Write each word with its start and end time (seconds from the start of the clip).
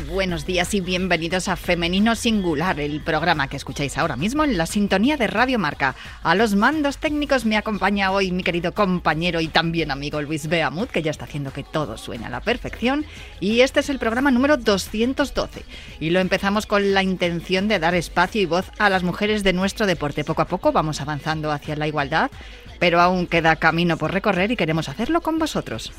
Buenos 0.00 0.44
días 0.44 0.74
y 0.74 0.80
bienvenidos 0.80 1.48
a 1.48 1.56
Femenino 1.56 2.16
Singular, 2.16 2.80
el 2.80 3.00
programa 3.00 3.48
que 3.48 3.56
escucháis 3.56 3.96
ahora 3.96 4.16
mismo 4.16 4.44
en 4.44 4.58
la 4.58 4.66
sintonía 4.66 5.16
de 5.16 5.26
Radio 5.26 5.58
Marca. 5.58 5.94
A 6.22 6.34
los 6.34 6.54
mandos 6.54 6.98
técnicos 6.98 7.46
me 7.46 7.56
acompaña 7.56 8.10
hoy 8.10 8.30
mi 8.30 8.42
querido 8.42 8.72
compañero 8.72 9.40
y 9.40 9.48
también 9.48 9.90
amigo 9.90 10.20
Luis 10.20 10.48
Beamut, 10.48 10.90
que 10.90 11.02
ya 11.02 11.10
está 11.10 11.24
haciendo 11.24 11.50
que 11.50 11.62
todo 11.62 11.96
suene 11.96 12.26
a 12.26 12.30
la 12.30 12.40
perfección. 12.40 13.06
Y 13.40 13.60
este 13.60 13.80
es 13.80 13.88
el 13.88 13.98
programa 13.98 14.30
número 14.30 14.58
212. 14.58 15.64
Y 15.98 16.10
lo 16.10 16.20
empezamos 16.20 16.66
con 16.66 16.92
la 16.92 17.02
intención 17.02 17.66
de 17.66 17.78
dar 17.78 17.94
espacio 17.94 18.42
y 18.42 18.46
voz 18.46 18.70
a 18.78 18.90
las 18.90 19.02
mujeres 19.02 19.44
de 19.44 19.54
nuestro 19.54 19.86
deporte. 19.86 20.24
Poco 20.24 20.42
a 20.42 20.48
poco 20.48 20.72
vamos 20.72 21.00
avanzando 21.00 21.50
hacia 21.50 21.74
la 21.74 21.88
igualdad, 21.88 22.30
pero 22.78 23.00
aún 23.00 23.26
queda 23.26 23.56
camino 23.56 23.96
por 23.96 24.12
recorrer 24.12 24.50
y 24.50 24.56
queremos 24.56 24.90
hacerlo 24.90 25.22
con 25.22 25.38
vosotros. 25.38 25.92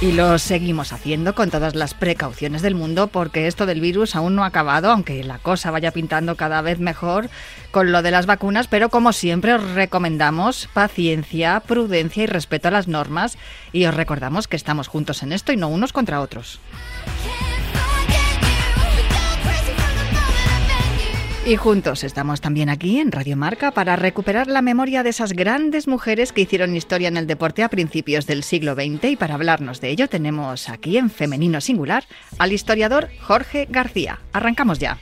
Y 0.00 0.12
lo 0.12 0.38
seguimos 0.38 0.92
haciendo 0.92 1.34
con 1.34 1.50
todas 1.50 1.74
las 1.74 1.92
precauciones 1.92 2.62
del 2.62 2.76
mundo 2.76 3.08
porque 3.08 3.48
esto 3.48 3.66
del 3.66 3.80
virus 3.80 4.14
aún 4.14 4.36
no 4.36 4.44
ha 4.44 4.46
acabado, 4.46 4.92
aunque 4.92 5.24
la 5.24 5.38
cosa 5.38 5.72
vaya 5.72 5.90
pintando 5.90 6.36
cada 6.36 6.62
vez 6.62 6.78
mejor 6.78 7.28
con 7.72 7.90
lo 7.90 8.00
de 8.00 8.12
las 8.12 8.26
vacunas, 8.26 8.68
pero 8.68 8.90
como 8.90 9.12
siempre 9.12 9.54
os 9.54 9.72
recomendamos 9.72 10.68
paciencia, 10.72 11.58
prudencia 11.66 12.22
y 12.22 12.26
respeto 12.26 12.68
a 12.68 12.70
las 12.70 12.86
normas 12.86 13.38
y 13.72 13.86
os 13.86 13.94
recordamos 13.94 14.46
que 14.46 14.54
estamos 14.54 14.86
juntos 14.86 15.24
en 15.24 15.32
esto 15.32 15.52
y 15.52 15.56
no 15.56 15.66
unos 15.66 15.92
contra 15.92 16.20
otros. 16.20 16.60
Y 21.48 21.56
juntos 21.56 22.04
estamos 22.04 22.42
también 22.42 22.68
aquí 22.68 23.00
en 23.00 23.10
Radio 23.10 23.34
Marca 23.34 23.70
para 23.70 23.96
recuperar 23.96 24.48
la 24.48 24.60
memoria 24.60 25.02
de 25.02 25.08
esas 25.08 25.32
grandes 25.32 25.88
mujeres 25.88 26.30
que 26.30 26.42
hicieron 26.42 26.76
historia 26.76 27.08
en 27.08 27.16
el 27.16 27.26
deporte 27.26 27.62
a 27.62 27.70
principios 27.70 28.26
del 28.26 28.42
siglo 28.42 28.74
XX 28.74 29.12
y 29.12 29.16
para 29.16 29.32
hablarnos 29.32 29.80
de 29.80 29.88
ello 29.88 30.10
tenemos 30.10 30.68
aquí 30.68 30.98
en 30.98 31.08
Femenino 31.08 31.62
Singular 31.62 32.04
al 32.38 32.52
historiador 32.52 33.08
Jorge 33.22 33.66
García. 33.70 34.18
Arrancamos 34.34 34.78
ya. 34.78 34.98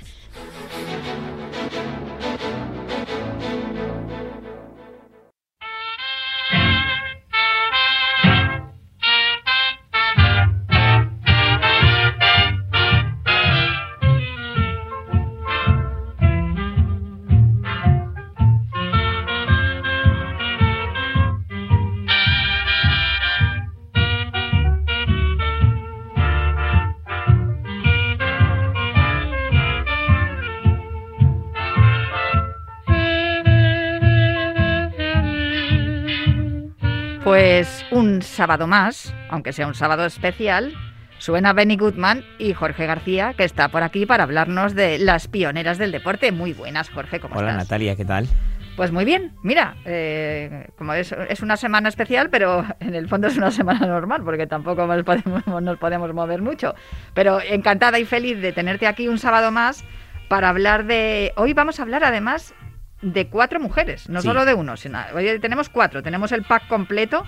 Sábado 38.27 38.67
más, 38.67 39.15
aunque 39.31 39.53
sea 39.53 39.67
un 39.67 39.75
sábado 39.75 40.05
especial, 40.05 40.75
suena 41.19 41.53
Benny 41.53 41.77
Goodman 41.77 42.25
y 42.39 42.53
Jorge 42.53 42.87
García, 42.87 43.35
que 43.35 43.45
está 43.45 43.69
por 43.69 43.83
aquí 43.83 44.07
para 44.07 44.25
hablarnos 44.25 44.75
de 44.75 44.99
las 44.99 45.29
pioneras 45.29 45.79
del 45.79 45.93
deporte. 45.93 46.33
Muy 46.33 46.53
buenas, 46.53 46.91
Jorge, 46.91 47.21
¿cómo 47.21 47.37
Hola, 47.37 47.53
estás? 47.53 47.65
Natalia, 47.65 47.97
¿qué 47.97 48.05
tal? 48.05 48.29
Pues 48.77 48.93
muy 48.93 49.07
bien, 49.07 49.33
mira, 49.43 49.77
eh, 49.87 50.69
como 50.77 50.93
es, 50.93 51.11
es, 51.31 51.41
una 51.41 51.57
semana 51.57 51.89
especial, 51.89 52.29
pero 52.29 52.63
en 52.81 52.95
el 52.95 53.09
fondo 53.09 53.27
es 53.29 53.37
una 53.39 53.51
semana 53.51 53.87
normal, 53.87 54.23
porque 54.23 54.47
tampoco 54.47 54.87
nos 54.87 55.03
podemos, 55.03 55.47
nos 55.63 55.79
podemos 55.79 56.13
mover 56.13 56.43
mucho. 56.43 56.75
Pero 57.15 57.41
encantada 57.41 57.99
y 57.99 58.05
feliz 58.05 58.39
de 58.43 58.53
tenerte 58.53 58.87
aquí 58.87 59.09
un 59.09 59.19
sábado 59.19 59.51
más 59.51 59.83
para 60.29 60.51
hablar 60.51 60.85
de... 60.85 61.33
Hoy 61.37 61.55
vamos 61.55 61.81
a 61.81 61.83
hablar 61.83 62.05
además 62.05 62.55
de 63.01 63.29
cuatro 63.29 63.61
mujeres, 63.61 64.09
no 64.09 64.21
sí. 64.21 64.29
solo 64.29 64.45
de 64.45 64.55
uno, 64.55 64.77
sino 64.77 64.99
hoy 65.15 65.39
tenemos 65.39 65.69
cuatro, 65.69 66.03
tenemos 66.03 66.33
el 66.33 66.43
pack 66.43 66.67
completo 66.67 67.25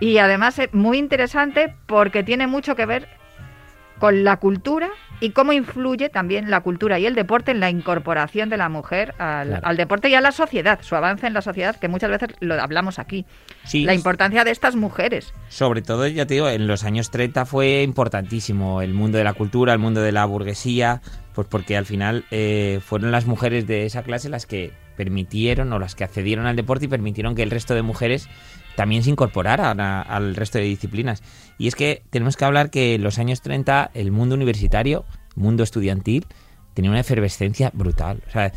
y 0.00 0.18
además 0.18 0.58
es 0.58 0.72
muy 0.74 0.98
interesante 0.98 1.74
porque 1.86 2.22
tiene 2.22 2.46
mucho 2.46 2.76
que 2.76 2.86
ver 2.86 3.08
con 3.98 4.24
la 4.24 4.36
cultura 4.36 4.90
y 5.20 5.30
cómo 5.30 5.52
influye 5.52 6.10
también 6.10 6.50
la 6.50 6.60
cultura 6.60 6.98
y 6.98 7.06
el 7.06 7.14
deporte 7.14 7.50
en 7.50 7.60
la 7.60 7.70
incorporación 7.70 8.50
de 8.50 8.58
la 8.58 8.68
mujer 8.68 9.14
al, 9.18 9.48
claro. 9.48 9.66
al 9.66 9.76
deporte 9.76 10.10
y 10.10 10.14
a 10.14 10.20
la 10.20 10.32
sociedad, 10.32 10.80
su 10.82 10.94
avance 10.94 11.26
en 11.26 11.32
la 11.32 11.40
sociedad, 11.40 11.76
que 11.76 11.88
muchas 11.88 12.10
veces 12.10 12.28
lo 12.40 12.60
hablamos 12.60 12.98
aquí. 12.98 13.24
Sí. 13.64 13.84
La 13.84 13.94
importancia 13.94 14.44
de 14.44 14.50
estas 14.50 14.76
mujeres. 14.76 15.32
Sobre 15.48 15.80
todo, 15.80 16.06
ya 16.06 16.26
te 16.26 16.34
digo, 16.34 16.48
en 16.50 16.66
los 16.66 16.84
años 16.84 17.10
30 17.10 17.46
fue 17.46 17.82
importantísimo 17.82 18.82
el 18.82 18.92
mundo 18.92 19.16
de 19.16 19.24
la 19.24 19.32
cultura, 19.32 19.72
el 19.72 19.78
mundo 19.78 20.02
de 20.02 20.12
la 20.12 20.26
burguesía, 20.26 21.00
pues 21.34 21.48
porque 21.48 21.76
al 21.76 21.86
final 21.86 22.24
eh, 22.30 22.80
fueron 22.84 23.10
las 23.10 23.26
mujeres 23.26 23.66
de 23.66 23.86
esa 23.86 24.02
clase 24.02 24.28
las 24.28 24.44
que 24.44 24.72
permitieron 24.96 25.72
o 25.72 25.78
las 25.78 25.94
que 25.94 26.04
accedieron 26.04 26.46
al 26.46 26.56
deporte 26.56 26.86
y 26.86 26.88
permitieron 26.88 27.34
que 27.34 27.42
el 27.42 27.50
resto 27.50 27.74
de 27.74 27.82
mujeres 27.82 28.28
también 28.76 29.02
se 29.02 29.10
incorporaran 29.10 29.80
al 29.80 30.36
resto 30.36 30.58
de 30.58 30.64
disciplinas. 30.64 31.22
Y 31.58 31.66
es 31.66 31.74
que 31.74 32.02
tenemos 32.10 32.36
que 32.36 32.44
hablar 32.44 32.70
que 32.70 32.94
en 32.94 33.02
los 33.02 33.18
años 33.18 33.40
30 33.40 33.90
el 33.94 34.12
mundo 34.12 34.34
universitario, 34.34 35.04
mundo 35.34 35.62
estudiantil, 35.62 36.26
tenía 36.74 36.90
una 36.90 37.00
efervescencia 37.00 37.70
brutal. 37.74 38.22
O 38.28 38.30
sea, 38.30 38.52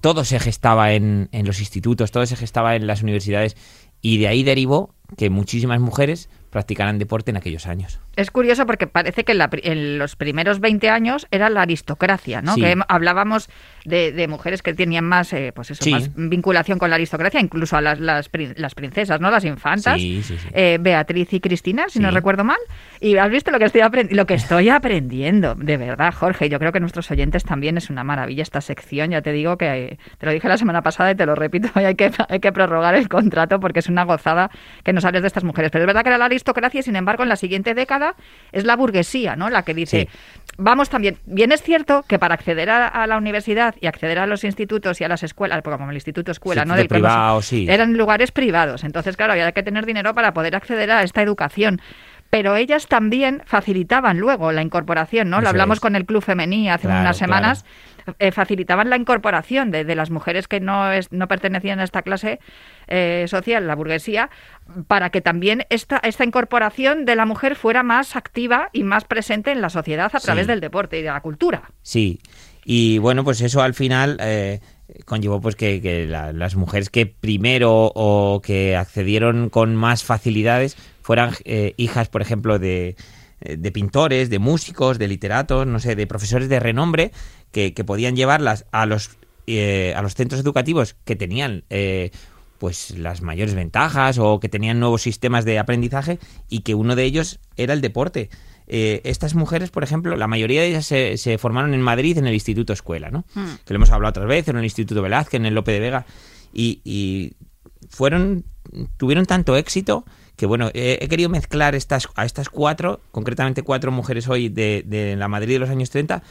todo 0.00 0.24
se 0.24 0.38
gestaba 0.38 0.92
en, 0.92 1.28
en 1.32 1.46
los 1.46 1.60
institutos, 1.60 2.12
todo 2.12 2.24
se 2.24 2.36
gestaba 2.36 2.76
en 2.76 2.86
las 2.86 3.02
universidades 3.02 3.56
y 4.00 4.18
de 4.18 4.28
ahí 4.28 4.44
derivó 4.44 4.94
que 5.16 5.28
muchísimas 5.28 5.80
mujeres 5.80 6.28
practicaran 6.50 6.98
deporte 6.98 7.30
en 7.30 7.36
aquellos 7.36 7.66
años. 7.66 8.00
Es 8.18 8.32
curioso 8.32 8.66
porque 8.66 8.88
parece 8.88 9.22
que 9.22 9.30
en, 9.30 9.38
la, 9.38 9.48
en 9.62 9.96
los 9.96 10.16
primeros 10.16 10.58
20 10.58 10.90
años 10.90 11.28
era 11.30 11.48
la 11.50 11.62
aristocracia, 11.62 12.42
¿no? 12.42 12.54
Sí. 12.54 12.62
Que 12.62 12.74
hablábamos 12.88 13.48
de, 13.84 14.10
de, 14.10 14.26
mujeres 14.26 14.60
que 14.60 14.74
tenían 14.74 15.04
más, 15.04 15.32
eh, 15.32 15.52
pues 15.54 15.70
eso, 15.70 15.84
sí. 15.84 15.92
más 15.92 16.10
vinculación 16.16 16.80
con 16.80 16.90
la 16.90 16.96
aristocracia, 16.96 17.38
incluso 17.38 17.76
a 17.76 17.80
las, 17.80 18.00
las, 18.00 18.28
las 18.56 18.74
princesas, 18.74 19.20
¿no? 19.20 19.30
Las 19.30 19.44
infantas, 19.44 20.00
sí, 20.00 20.20
eh, 20.52 20.78
Beatriz 20.80 21.32
y 21.32 21.38
Cristina, 21.38 21.84
si 21.88 22.00
no 22.00 22.10
recuerdo 22.10 22.42
mal. 22.42 22.58
Y 23.00 23.16
has 23.18 23.30
visto 23.30 23.52
lo 23.52 23.60
que 23.60 23.66
estoy 23.66 23.82
lo 24.10 24.26
que 24.26 24.34
estoy 24.34 24.68
aprendiendo, 24.68 25.54
de 25.54 25.76
verdad, 25.76 26.12
Jorge. 26.12 26.48
Yo 26.48 26.58
creo 26.58 26.72
que 26.72 26.80
nuestros 26.80 27.08
oyentes 27.12 27.44
también 27.44 27.76
es 27.76 27.88
una 27.88 28.02
maravilla 28.02 28.42
esta 28.42 28.60
sección. 28.60 29.12
Ya 29.12 29.22
te 29.22 29.30
digo 29.30 29.56
que 29.58 29.96
te 30.18 30.26
lo 30.26 30.32
dije 30.32 30.48
la 30.48 30.58
semana 30.58 30.82
pasada 30.82 31.12
y 31.12 31.14
te 31.14 31.24
lo 31.24 31.36
repito, 31.36 31.68
hoy 31.76 31.84
hay 31.84 31.94
que, 31.94 32.10
hay 32.28 32.40
que 32.40 32.50
prorrogar 32.50 32.96
el 32.96 33.08
contrato 33.08 33.60
porque 33.60 33.78
es 33.78 33.88
una 33.88 34.02
gozada 34.02 34.50
que 34.82 34.92
nos 34.92 35.04
hables 35.04 35.22
de 35.22 35.28
estas 35.28 35.44
mujeres. 35.44 35.70
Pero 35.70 35.84
es 35.84 35.86
verdad 35.86 36.02
que 36.02 36.08
era 36.08 36.18
la 36.18 36.24
aristocracia 36.24 36.80
y 36.80 36.82
sin 36.82 36.96
embargo 36.96 37.22
en 37.22 37.28
la 37.28 37.36
siguiente 37.36 37.74
década 37.74 38.07
es 38.52 38.64
la 38.64 38.76
burguesía, 38.76 39.36
¿no? 39.36 39.50
La 39.50 39.62
que 39.62 39.74
dice, 39.74 40.08
sí. 40.10 40.18
vamos 40.56 40.88
también, 40.88 41.18
bien 41.26 41.52
es 41.52 41.62
cierto 41.62 42.04
que 42.06 42.18
para 42.18 42.34
acceder 42.34 42.70
a, 42.70 42.88
a, 42.88 43.06
la 43.06 43.16
universidad 43.16 43.74
y 43.80 43.86
acceder 43.86 44.18
a 44.18 44.26
los 44.26 44.44
institutos 44.44 45.00
y 45.00 45.04
a 45.04 45.08
las 45.08 45.22
escuelas, 45.22 45.62
como 45.62 45.90
el 45.90 45.96
instituto 45.96 46.32
escuela, 46.32 46.62
sí, 46.62 46.68
¿no? 46.68 46.74
De 46.74 46.80
Del 46.80 46.88
privado, 46.88 47.42
sí. 47.42 47.66
Eran 47.68 47.96
lugares 47.96 48.32
privados, 48.32 48.84
entonces 48.84 49.16
claro, 49.16 49.32
había 49.32 49.52
que 49.52 49.62
tener 49.62 49.86
dinero 49.86 50.14
para 50.14 50.32
poder 50.32 50.56
acceder 50.56 50.90
a 50.90 51.02
esta 51.02 51.22
educación 51.22 51.80
pero 52.30 52.56
ellas 52.56 52.86
también 52.86 53.42
facilitaban 53.46 54.18
luego 54.18 54.52
la 54.52 54.62
incorporación, 54.62 55.30
¿no? 55.30 55.36
Eso 55.36 55.44
Lo 55.44 55.48
hablamos 55.50 55.78
es. 55.78 55.80
con 55.80 55.96
el 55.96 56.04
Club 56.04 56.22
Femení 56.22 56.68
hace 56.68 56.86
claro, 56.86 57.00
unas 57.00 57.16
semanas. 57.16 57.62
Claro. 57.62 58.16
Eh, 58.20 58.32
facilitaban 58.32 58.88
la 58.88 58.96
incorporación 58.96 59.70
de, 59.70 59.84
de, 59.84 59.94
las 59.94 60.08
mujeres 60.08 60.48
que 60.48 60.60
no, 60.60 60.90
es, 60.90 61.12
no 61.12 61.28
pertenecían 61.28 61.78
a 61.78 61.84
esta 61.84 62.00
clase 62.00 62.40
eh, 62.86 63.26
social, 63.28 63.66
la 63.66 63.74
burguesía, 63.74 64.30
para 64.86 65.10
que 65.10 65.20
también 65.20 65.66
esta, 65.68 65.98
esta 65.98 66.24
incorporación 66.24 67.04
de 67.04 67.16
la 67.16 67.26
mujer 67.26 67.54
fuera 67.54 67.82
más 67.82 68.16
activa 68.16 68.70
y 68.72 68.82
más 68.82 69.04
presente 69.04 69.50
en 69.50 69.60
la 69.60 69.68
sociedad 69.68 70.10
a 70.14 70.20
través 70.20 70.46
sí. 70.46 70.48
del 70.48 70.60
deporte 70.60 70.98
y 70.98 71.02
de 71.02 71.10
la 71.10 71.20
cultura. 71.20 71.64
Sí, 71.82 72.18
y 72.64 72.96
bueno, 72.96 73.24
pues 73.24 73.42
eso 73.42 73.60
al 73.60 73.74
final 73.74 74.16
eh, 74.22 74.60
conllevó 75.04 75.40
pues 75.40 75.54
que, 75.54 75.82
que 75.82 76.06
la, 76.06 76.32
las 76.32 76.56
mujeres 76.56 76.88
que 76.88 77.04
primero 77.04 77.92
o 77.94 78.40
que 78.42 78.74
accedieron 78.74 79.50
con 79.50 79.76
más 79.76 80.02
facilidades 80.02 80.78
fueran 81.08 81.32
eh, 81.46 81.72
hijas, 81.78 82.10
por 82.10 82.20
ejemplo, 82.20 82.58
de, 82.58 82.94
eh, 83.40 83.56
de, 83.56 83.72
pintores, 83.72 84.28
de 84.28 84.38
músicos, 84.38 84.98
de 84.98 85.08
literatos, 85.08 85.66
no 85.66 85.80
sé, 85.80 85.96
de 85.96 86.06
profesores 86.06 86.50
de 86.50 86.60
renombre 86.60 87.12
que, 87.50 87.72
que 87.72 87.82
podían 87.82 88.14
llevarlas 88.14 88.66
a 88.72 88.84
los, 88.84 89.12
eh, 89.46 89.94
a 89.96 90.02
los 90.02 90.14
centros 90.14 90.38
educativos 90.38 90.96
que 91.06 91.16
tenían 91.16 91.64
eh, 91.70 92.10
pues 92.58 92.90
las 92.90 93.22
mayores 93.22 93.54
ventajas 93.54 94.18
o 94.18 94.38
que 94.38 94.50
tenían 94.50 94.80
nuevos 94.80 95.00
sistemas 95.00 95.46
de 95.46 95.58
aprendizaje 95.58 96.18
y 96.50 96.60
que 96.60 96.74
uno 96.74 96.94
de 96.94 97.04
ellos 97.04 97.40
era 97.56 97.72
el 97.72 97.80
deporte. 97.80 98.28
Eh, 98.66 99.00
estas 99.04 99.34
mujeres, 99.34 99.70
por 99.70 99.84
ejemplo, 99.84 100.14
la 100.14 100.26
mayoría 100.26 100.60
de 100.60 100.66
ellas 100.66 100.84
se, 100.84 101.16
se, 101.16 101.38
formaron 101.38 101.72
en 101.72 101.80
Madrid 101.80 102.18
en 102.18 102.26
el 102.26 102.34
Instituto 102.34 102.74
Escuela, 102.74 103.10
¿no? 103.10 103.24
Mm. 103.32 103.46
Que 103.64 103.72
lo 103.72 103.76
hemos 103.76 103.92
hablado 103.92 104.10
otras 104.10 104.26
veces, 104.26 104.48
en 104.48 104.58
el 104.58 104.64
Instituto 104.64 105.00
Velázquez, 105.00 105.40
en 105.40 105.46
el 105.46 105.54
Lope 105.54 105.72
de 105.72 105.80
Vega. 105.80 106.04
Y, 106.52 106.82
y 106.84 107.32
fueron 107.88 108.44
tuvieron 108.96 109.26
tanto 109.26 109.56
éxito 109.56 110.04
que 110.38 110.46
bueno, 110.46 110.70
he, 110.72 111.08
querido 111.08 111.28
mezclar 111.28 111.74
estas, 111.74 112.08
a 112.14 112.24
estas 112.24 112.48
cuatro, 112.48 113.00
concretamente 113.10 113.62
cuatro 113.62 113.90
mujeres 113.90 114.28
hoy 114.28 114.48
de, 114.48 114.84
de 114.86 115.16
la 115.16 115.26
Madrid 115.26 115.54
de 115.54 115.58
los 115.58 115.68
años 115.68 115.90
30, 115.90 116.22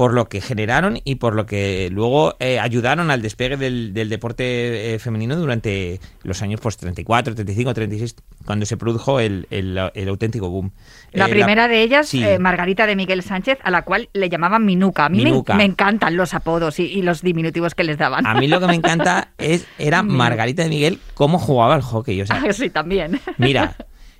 por 0.00 0.14
lo 0.14 0.30
que 0.30 0.40
generaron 0.40 0.98
y 1.04 1.16
por 1.16 1.34
lo 1.34 1.44
que 1.44 1.90
luego 1.92 2.34
eh, 2.40 2.58
ayudaron 2.58 3.10
al 3.10 3.20
despegue 3.20 3.58
del, 3.58 3.92
del 3.92 4.08
deporte 4.08 4.94
eh, 4.94 4.98
femenino 4.98 5.36
durante 5.36 6.00
los 6.22 6.40
años 6.40 6.58
pues 6.58 6.78
34, 6.78 7.34
35, 7.34 7.74
36, 7.74 8.16
cuando 8.46 8.64
se 8.64 8.78
produjo 8.78 9.20
el, 9.20 9.46
el- 9.50 9.78
el 9.92 10.08
auténtico 10.08 10.48
boom. 10.48 10.70
La 11.12 11.26
Eh, 11.26 11.28
primera 11.28 11.68
de 11.68 11.82
ellas, 11.82 12.08
sí. 12.08 12.24
Margarita 12.38 12.86
de 12.86 12.96
Miguel 12.96 13.22
Sánchez, 13.22 13.58
a 13.62 13.70
la 13.70 13.82
cual 13.82 14.08
le 14.14 14.30
llamaban 14.30 14.64
Minuca. 14.64 15.04
A 15.04 15.08
mí 15.10 15.18
me- 15.18 15.24
Minuca. 15.24 15.52
Me, 15.54 15.64
encantan 15.64 16.16
los 16.16 16.32
apodos 16.32 16.80
y, 16.80 16.84
y 16.84 17.02
los 17.02 17.20
diminutivos 17.20 17.74
que 17.74 17.84
les 17.84 17.98
daban. 17.98 18.26
A 18.26 18.32
mí 18.36 18.48
lo 18.48 18.58
que 18.58 18.68
me 18.68 18.76
encanta 18.76 19.32
es 19.36 19.66
era. 19.78 20.02
Margarita 20.02 20.62
de 20.62 20.70
Miguel 20.70 20.98
cómo 21.12 21.38
jugaba 21.38 21.74
al 21.74 21.82
hockey. 21.82 22.22
O 22.22 22.26
sea, 22.26 22.42
Ah, 22.42 22.50
sí, 22.54 22.70
también. 22.70 23.20
Mira, 23.36 23.76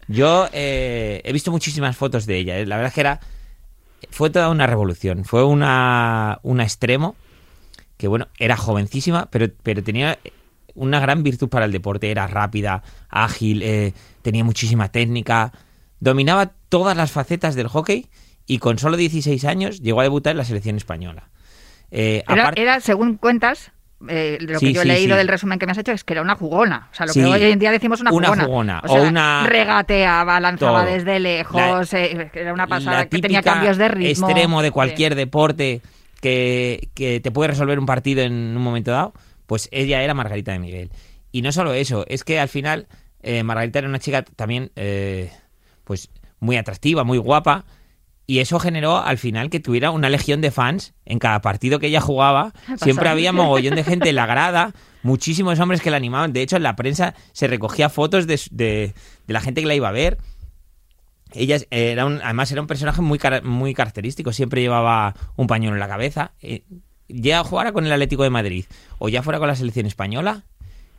yo 0.08 0.46
he 0.52 1.30
visto 1.32 1.50
muchísimas 1.50 1.96
fotos 1.96 2.26
de 2.26 2.36
ella. 2.36 2.56
La 2.66 2.76
verdad 2.76 2.88
es 2.88 2.94
que 2.94 3.00
era. 3.00 3.20
Fue 4.10 4.30
toda 4.30 4.48
una 4.48 4.66
revolución. 4.66 5.24
Fue 5.24 5.44
una, 5.44 6.38
una 6.42 6.62
extremo 6.62 7.16
que, 7.96 8.08
bueno, 8.08 8.28
era 8.38 8.56
jovencísima, 8.56 9.28
pero, 9.30 9.48
pero 9.62 9.82
tenía 9.82 10.18
una 10.74 11.00
gran 11.00 11.22
virtud 11.22 11.48
para 11.48 11.66
el 11.66 11.72
deporte. 11.72 12.10
Era 12.10 12.26
rápida, 12.26 12.82
ágil, 13.08 13.62
eh, 13.62 13.92
tenía 14.22 14.44
muchísima 14.44 14.88
técnica. 14.90 15.52
Dominaba 15.98 16.52
todas 16.68 16.96
las 16.96 17.10
facetas 17.12 17.54
del 17.54 17.68
hockey 17.68 18.06
y 18.46 18.58
con 18.58 18.78
solo 18.78 18.96
16 18.96 19.44
años 19.44 19.80
llegó 19.80 20.00
a 20.00 20.04
debutar 20.04 20.30
en 20.32 20.38
la 20.38 20.44
selección 20.44 20.76
española. 20.76 21.28
Eh, 21.90 22.24
Era, 22.28 22.42
aparte- 22.44 22.62
era, 22.62 22.80
según 22.80 23.16
cuentas, 23.16 23.72
eh, 24.08 24.38
lo 24.40 24.58
Sí, 24.58 24.66
que 24.68 24.72
yo 24.72 24.80
he 24.80 24.84
sí, 24.84 24.88
leído 24.88 25.14
sí. 25.14 25.18
del 25.18 25.28
resumen 25.28 25.58
que 25.58 25.66
me 25.66 25.72
has 25.72 25.78
hecho 25.78 25.92
es 25.92 26.04
que 26.04 26.14
era 26.14 26.22
una 26.22 26.34
jugona. 26.34 26.88
O 26.90 26.94
sea, 26.94 27.06
lo 27.06 27.12
que 27.12 27.24
hoy 27.24 27.42
en 27.42 27.58
día 27.58 27.70
decimos 27.70 28.00
una 28.00 28.10
Una 28.12 28.28
jugona. 28.28 28.44
jugona, 28.44 28.80
O, 28.84 28.88
sea, 28.88 29.02
o 29.02 29.08
una- 29.08 29.46
Regateaba, 29.46 30.40
lanzaba 30.40 30.82
Todo. 30.84 30.92
desde 30.92 31.20
lejos, 31.20 31.92
eh, 31.94 32.30
era 32.34 32.52
una 32.54 32.66
pasada, 32.66 33.06
que 33.06 33.18
tenía 33.18 33.42
cambios 33.42 33.76
de 33.76 33.88
ritmo. 33.88 34.28
extremo 34.28 34.62
de 34.62 34.70
cualquier 34.70 35.14
deporte 35.14 35.82
que, 36.20 36.88
que 36.94 37.20
te 37.20 37.30
puede 37.30 37.48
resolver 37.48 37.78
un 37.78 37.86
partido 37.86 38.22
en 38.22 38.32
un 38.32 38.62
momento 38.62 38.90
dado, 38.90 39.12
pues 39.46 39.68
ella 39.72 40.02
era 40.02 40.14
Margarita 40.14 40.52
de 40.52 40.58
Miguel. 40.58 40.90
Y 41.32 41.42
no 41.42 41.52
solo 41.52 41.72
eso, 41.74 42.04
es 42.08 42.24
que 42.24 42.40
al 42.40 42.48
final 42.48 42.86
eh, 43.22 43.42
Margarita 43.42 43.78
era 43.80 43.88
una 43.88 43.98
chica 43.98 44.22
también 44.22 44.70
pues 45.84 46.08
muy 46.38 46.56
atractiva, 46.56 47.04
muy 47.04 47.18
guapa. 47.18 47.64
Y 48.30 48.38
eso 48.38 48.60
generó 48.60 48.98
al 48.98 49.18
final 49.18 49.50
que 49.50 49.58
tuviera 49.58 49.90
una 49.90 50.08
legión 50.08 50.40
de 50.40 50.52
fans 50.52 50.94
en 51.04 51.18
cada 51.18 51.40
partido 51.40 51.80
que 51.80 51.88
ella 51.88 52.00
jugaba. 52.00 52.52
Siempre 52.80 53.08
había 53.08 53.32
mogollón 53.32 53.74
de 53.74 53.82
gente 53.82 54.08
en 54.10 54.14
la 54.14 54.26
grada, 54.26 54.72
muchísimos 55.02 55.58
hombres 55.58 55.80
que 55.80 55.90
la 55.90 55.96
animaban. 55.96 56.32
De 56.32 56.40
hecho, 56.40 56.54
en 56.56 56.62
la 56.62 56.76
prensa 56.76 57.14
se 57.32 57.48
recogía 57.48 57.88
fotos 57.88 58.28
de, 58.28 58.40
de- 58.52 58.94
de 59.26 59.32
la 59.32 59.40
gente 59.40 59.60
que 59.62 59.66
la 59.66 59.74
iba 59.74 59.88
a 59.88 59.90
ver. 59.90 60.18
Ella 61.32 61.58
era 61.72 62.06
un, 62.06 62.20
además 62.22 62.52
era 62.52 62.60
un 62.60 62.68
personaje 62.68 63.02
muy, 63.02 63.18
muy 63.42 63.74
característico, 63.74 64.32
siempre 64.32 64.60
llevaba 64.60 65.16
un 65.34 65.48
pañuelo 65.48 65.74
en 65.74 65.80
la 65.80 65.88
cabeza. 65.88 66.30
Eh, 66.40 66.62
ya 67.08 67.42
jugara 67.42 67.72
con 67.72 67.84
el 67.84 67.90
Atlético 67.92 68.22
de 68.22 68.30
Madrid 68.30 68.64
o 69.00 69.08
ya 69.08 69.24
fuera 69.24 69.40
con 69.40 69.48
la 69.48 69.56
selección 69.56 69.86
española, 69.86 70.44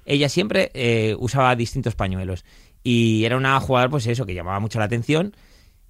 ella 0.06 0.28
siempre 0.28 0.70
eh, 0.74 1.16
usaba 1.18 1.56
distintos 1.56 1.96
pañuelos. 1.96 2.44
Y 2.84 3.24
era 3.24 3.38
una 3.38 3.58
jugadora, 3.62 3.90
pues 3.90 4.06
eso, 4.08 4.26
que 4.26 4.34
llamaba 4.34 4.60
mucho 4.60 4.80
la 4.80 4.86
atención 4.86 5.34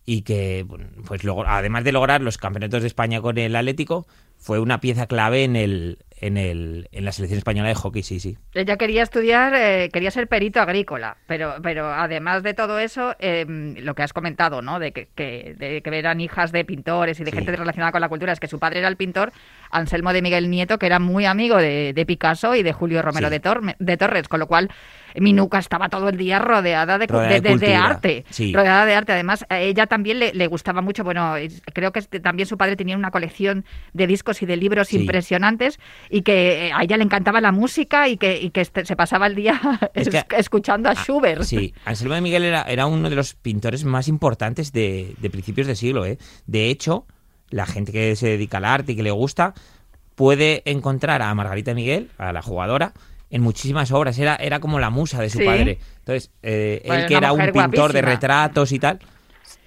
y 0.06 0.24
que, 0.24 0.66
pues 1.06 1.24
luego, 1.24 1.46
además 1.46 1.84
de 1.84 1.92
lograr 1.92 2.22
los 2.22 2.38
campeonatos 2.38 2.82
de 2.82 2.88
España 2.88 3.22
con 3.22 3.38
el 3.38 3.56
Atlético, 3.56 4.08
fue 4.38 4.60
una 4.60 4.82
pieza 4.82 5.08
clave 5.08 5.44
en 5.44 5.56
el, 5.56 6.00
en 6.22 6.38
el, 6.38 6.88
en 6.92 7.04
la 7.04 7.12
selección 7.12 7.40
española 7.40 7.68
de 7.70 7.76
hockey, 7.76 8.04
sí, 8.04 8.20
sí. 8.20 8.38
Ella 8.54 8.78
quería 8.78 9.04
estudiar, 9.04 9.54
eh, 9.56 9.90
quería 9.92 10.12
ser 10.12 10.28
perito 10.28 10.62
agrícola, 10.62 11.18
pero, 11.28 11.56
pero 11.62 11.88
además 11.92 12.44
de 12.44 12.54
todo 12.54 12.80
eso, 12.80 13.16
eh, 13.20 13.46
lo 13.48 13.96
que 13.96 14.04
has 14.04 14.14
comentado, 14.14 14.62
¿no? 14.62 14.80
De 14.80 14.92
que, 14.94 15.08
que- 15.16 15.56
de 15.58 15.82
que 15.82 15.98
eran 15.98 16.22
hijas 16.22 16.52
de 16.52 16.64
pintores 16.64 17.20
y 17.20 17.24
de 17.24 17.32
Sí. 17.32 17.38
gente 17.38 17.56
relacionada 17.56 17.92
con 17.92 18.02
la 18.02 18.08
cultura, 18.10 18.32
es 18.34 18.40
que 18.40 18.48
su 18.48 18.60
padre 18.60 18.80
era 18.80 18.88
el 18.88 18.96
pintor 18.98 19.32
Anselmo 19.72 20.14
de 20.14 20.22
Miguel 20.22 20.50
Nieto, 20.50 20.78
que 20.78 20.86
era 20.86 21.00
muy 21.00 21.26
amigo 21.26 21.58
de, 21.58 21.94
de 21.94 22.06
Picasso 22.06 22.56
y 22.56 22.64
de 22.64 22.72
Julio 22.72 23.02
Romero 23.02 23.28
Sí. 23.30 23.40
de, 23.80 23.98
Torres, 23.98 24.28
con 24.28 24.40
lo 24.40 24.48
cual 24.48 24.70
mi 25.16 25.34
nuca 25.34 25.58
estaba 25.60 25.90
todo 25.90 26.08
el 26.10 26.18
día 26.18 26.40
rodeada 26.40 26.98
de, 26.98 27.08
Rodeada 27.08 27.40
de- 27.58 27.76
arte, 27.76 28.26
sí. 28.30 28.54
rodeada 28.54 28.86
de 28.86 28.96
arte. 28.96 29.12
Además, 29.12 29.46
a 29.50 29.60
ella 29.60 29.88
también 29.88 30.20
le, 30.20 30.34
le 30.34 30.48
gustaba 30.48 30.82
mucho, 30.82 31.04
bueno, 31.04 31.34
creo 31.74 31.92
que 31.92 32.02
también 32.02 32.48
su 32.48 32.58
padre 32.58 32.76
tenía 32.76 32.96
una 32.96 33.12
colección 33.12 33.66
de 33.94 34.08
discos 34.08 34.42
y 34.42 34.46
de 34.46 34.56
libros 34.56 34.88
Sí. 34.90 35.00
impresionantes 35.00 35.80
y 36.12 36.22
que 36.24 36.68
eh, 36.68 36.72
a 36.74 36.84
ella 36.84 36.98
le 36.98 37.04
encantaba 37.04 37.40
la 37.42 37.52
música 37.52 38.08
y 38.10 38.18
que, 38.18 38.40
y 38.42 38.50
que 38.52 38.62
este- 38.62 38.86
se 38.86 38.96
pasaba 38.96 39.28
el 39.28 39.36
día 39.36 39.60
Es 39.94 40.10
que- 40.10 40.18
es- 40.18 40.26
escuchando 40.38 40.90
a 40.90 40.94
Schubert. 40.96 41.44
Sí, 41.44 41.74
Anselmo 41.86 42.16
de 42.16 42.22
Miguel 42.22 42.44
era, 42.44 42.64
era 42.64 42.86
uno 42.86 43.10
de 43.10 43.16
los 43.16 43.34
pintores 43.36 43.86
más 43.86 44.08
importantes 44.08 44.72
de, 44.74 45.16
de 45.20 45.30
principios 45.30 45.68
de 45.68 45.76
siglo. 45.76 46.06
¿eh? 46.06 46.18
De 46.46 46.70
hecho, 46.70 47.06
la 47.50 47.66
gente 47.66 47.92
que 47.92 48.16
se 48.16 48.28
dedica 48.28 48.58
al 48.58 48.66
arte 48.66 48.92
y 48.92 48.96
que 48.96 49.04
le 49.04 49.12
gusta 49.12 49.54
puede 50.16 50.62
encontrar 50.66 51.22
a 51.22 51.34
Margarita 51.34 51.72
de 51.72 51.76
Miguel, 51.76 52.10
a 52.18 52.32
la 52.34 52.42
jugadora, 52.42 52.94
en 53.30 53.42
muchísimas 53.42 53.92
obras. 53.92 54.20
Era, 54.20 54.36
era 54.36 54.60
como 54.60 54.80
la 54.80 54.90
musa 54.90 55.22
de 55.22 55.30
su 55.30 55.40
Sí. 55.40 55.46
padre. 55.46 55.80
Entonces, 56.00 56.32
eh, 56.44 56.84
Pues 56.86 57.00
él 57.04 57.06
que 57.08 57.16
era 57.16 57.32
un 57.32 57.40
pintor 57.40 57.94
de 57.94 58.02
guapísima. 58.02 58.02
retratos 58.10 58.72
y 58.74 58.80
tal, 58.80 59.00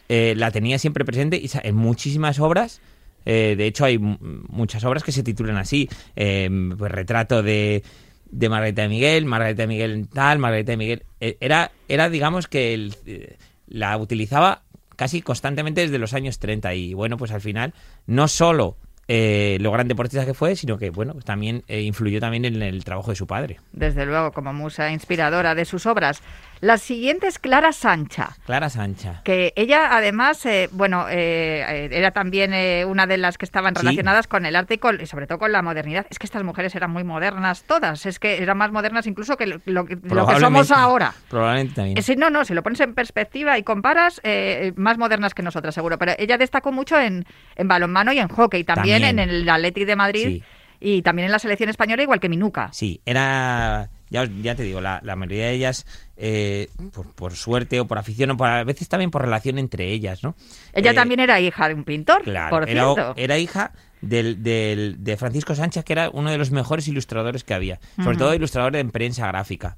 eh, 0.09 0.35
la 0.37 0.51
tenía 0.51 0.79
siempre 0.79 1.05
presente 1.05 1.39
y 1.39 1.51
en 1.63 1.75
muchísimas 1.75 2.39
obras. 2.39 2.81
Eh, 3.25 3.55
de 3.57 3.67
hecho, 3.67 3.85
hay 3.85 3.99
muchas 3.99 4.85
obras 4.85 5.03
que 5.03 5.13
se 5.13 5.23
titulan 5.23 5.57
así: 5.57 5.89
eh, 6.17 6.49
pues, 6.79 6.91
retrato 6.93 7.43
de, 7.43 7.83
de 8.31 8.49
Margarita 8.49 8.83
de 8.83 8.89
Miguel, 8.89 9.25
Margarita 9.27 9.63
de 9.63 9.67
Miguel 9.69 10.09
tal, 10.13 10.39
Margarita 10.39 10.73
de 10.73 10.77
Miguel. 10.77 11.03
Eh, 11.21 11.37
era, 11.41 11.71
era, 11.89 12.09
digamos, 12.11 12.49
que 12.49 12.75
el- 12.75 12.95
eh, 13.07 13.37
la 13.69 13.97
utilizaba 13.97 14.63
casi 14.97 15.23
constantemente 15.23 15.81
desde 15.81 15.99
los 15.99 16.15
años 16.15 16.39
30. 16.39 16.75
Y 16.75 16.95
bueno, 16.95 17.17
pues 17.17 17.33
al 17.33 17.41
final, 17.41 17.75
no 18.07 18.29
solo 18.29 18.77
eh, 19.09 19.59
lo 19.61 19.71
gran 19.73 19.87
deportista 19.89 20.25
que 20.25 20.33
fue, 20.35 20.57
sino 20.57 20.79
que 20.79 20.89
bueno, 20.91 21.13
pues 21.13 21.25
también 21.27 21.63
influyó 21.69 22.21
también 22.21 22.45
en 22.47 22.63
el 22.63 22.85
trabajo 22.85 23.11
de 23.11 23.17
su 23.17 23.27
padre. 23.27 23.59
Desde 23.73 24.07
luego, 24.07 24.33
como 24.33 24.53
musa 24.55 24.91
inspiradora 24.93 25.55
de 25.55 25.65
sus 25.67 25.85
obras. 25.87 26.23
La 26.65 26.79
siguiente 26.79 27.27
es 27.27 27.39
Clara 27.39 27.73
Sancha. 27.73 28.31
Clara 28.47 28.71
Sancha. 28.71 29.21
que 29.23 29.53
ella 29.55 29.95
además, 29.95 30.47
eh, 30.47 30.71
bueno, 30.73 31.07
eh, 31.11 31.63
eh, 31.69 31.89
era 31.93 32.13
también 32.13 32.55
eh, 32.55 32.87
una 32.87 33.07
de 33.07 33.19
las 33.19 33.37
que 33.37 33.45
estaban 33.45 33.75
Sí. 33.77 33.83
relacionadas 33.83 34.27
con 34.27 34.47
el 34.47 34.57
arte 34.57 34.75
y, 34.75 34.79
con- 34.79 34.99
y 34.99 35.05
sobre 35.07 35.27
todo 35.27 35.39
con 35.39 35.53
la 35.53 35.61
modernidad. 35.61 36.07
Es 36.09 36.19
que 36.19 36.25
estas 36.27 36.43
mujeres 36.43 36.75
eran 36.75 36.91
muy 36.91 37.05
modernas 37.05 37.65
todas, 37.65 38.07
es 38.07 38.19
que 38.19 38.43
eran 38.43 38.57
más 38.57 38.73
modernas 38.73 39.07
incluso 39.07 39.37
que 39.37 39.47
lo, 39.47 39.61
lo 39.67 39.85
que 39.85 39.97
lo 40.03 40.27
que 40.27 40.41
somos 40.41 40.71
ahora. 40.71 41.13
Probablemente 41.29 41.75
también. 41.75 41.99
Eh, 41.99 42.03
Sí, 42.03 42.17
no, 42.17 42.31
no, 42.31 42.45
si 42.47 42.55
lo 42.55 42.63
pones 42.63 42.81
en 42.81 42.95
perspectiva 42.95 43.59
y 43.59 43.63
comparas, 43.63 44.21
eh, 44.25 44.73
más 44.77 44.97
modernas 44.97 45.35
que 45.35 45.43
nosotras, 45.43 45.75
seguro. 45.75 45.99
Pero 45.99 46.13
ella 46.19 46.39
destacó 46.39 46.73
mucho 46.73 46.99
en, 46.99 47.27
en 47.57 47.69
balonmano 47.69 48.11
y 48.13 48.19
en 48.21 48.29
hockey, 48.29 48.65
también, 48.65 49.03
También. 49.03 49.19
en 49.19 49.29
el 49.43 49.49
Athletic 49.49 49.87
de 49.87 49.97
Madrid 49.97 50.25
Sí. 50.27 50.43
Y 50.85 51.03
también 51.03 51.27
en 51.27 51.33
la 51.33 51.39
selección 51.39 51.69
española, 51.71 52.03
igual 52.03 52.21
que 52.21 52.29
Minuca. 52.29 52.69
Sí, 52.73 53.01
era. 53.07 53.91
Ya, 54.11 54.27
ya 54.43 54.55
te 54.55 54.63
digo, 54.63 54.81
la, 54.81 55.01
la 55.03 55.17
mayoría 55.17 55.47
de 55.47 55.53
ellas, 55.55 55.87
eh, 56.17 56.69
por, 56.93 57.13
por 57.15 57.33
suerte 57.35 57.81
o 57.81 57.87
por 57.87 57.99
afición 57.99 58.31
o 58.31 58.37
por, 58.37 58.47
a 58.49 58.63
veces 58.63 58.89
también 58.89 59.11
por 59.11 59.23
relación 59.23 59.59
entre 59.59 59.91
ellas, 59.91 60.23
¿no? 60.23 60.37
Ella 60.73 60.93
Eh, 60.93 60.95
también 60.95 61.19
era 61.19 61.41
hija 61.41 61.67
de 61.67 61.75
un 61.75 61.83
pintor, 61.83 62.23
Claro, 62.23 62.51
por 62.51 62.69
era, 62.69 62.83
cierto. 62.95 63.15
era 63.17 63.39
hija 63.39 63.73
del, 64.03 64.41
del- 64.45 65.03
de 65.03 65.17
Francisco 65.17 65.57
Sánchez, 65.57 65.83
que 65.85 65.95
era 65.95 66.11
uno 66.11 66.31
de 66.31 66.39
los 66.39 66.53
mejores 66.53 66.87
ilustradores 66.87 67.43
que 67.43 67.55
había, 67.55 67.81
sobre 68.05 68.17
todo 68.17 68.35
ilustrador 68.35 68.77
en 68.77 68.91
prensa 68.93 69.27
gráfica. 69.27 69.77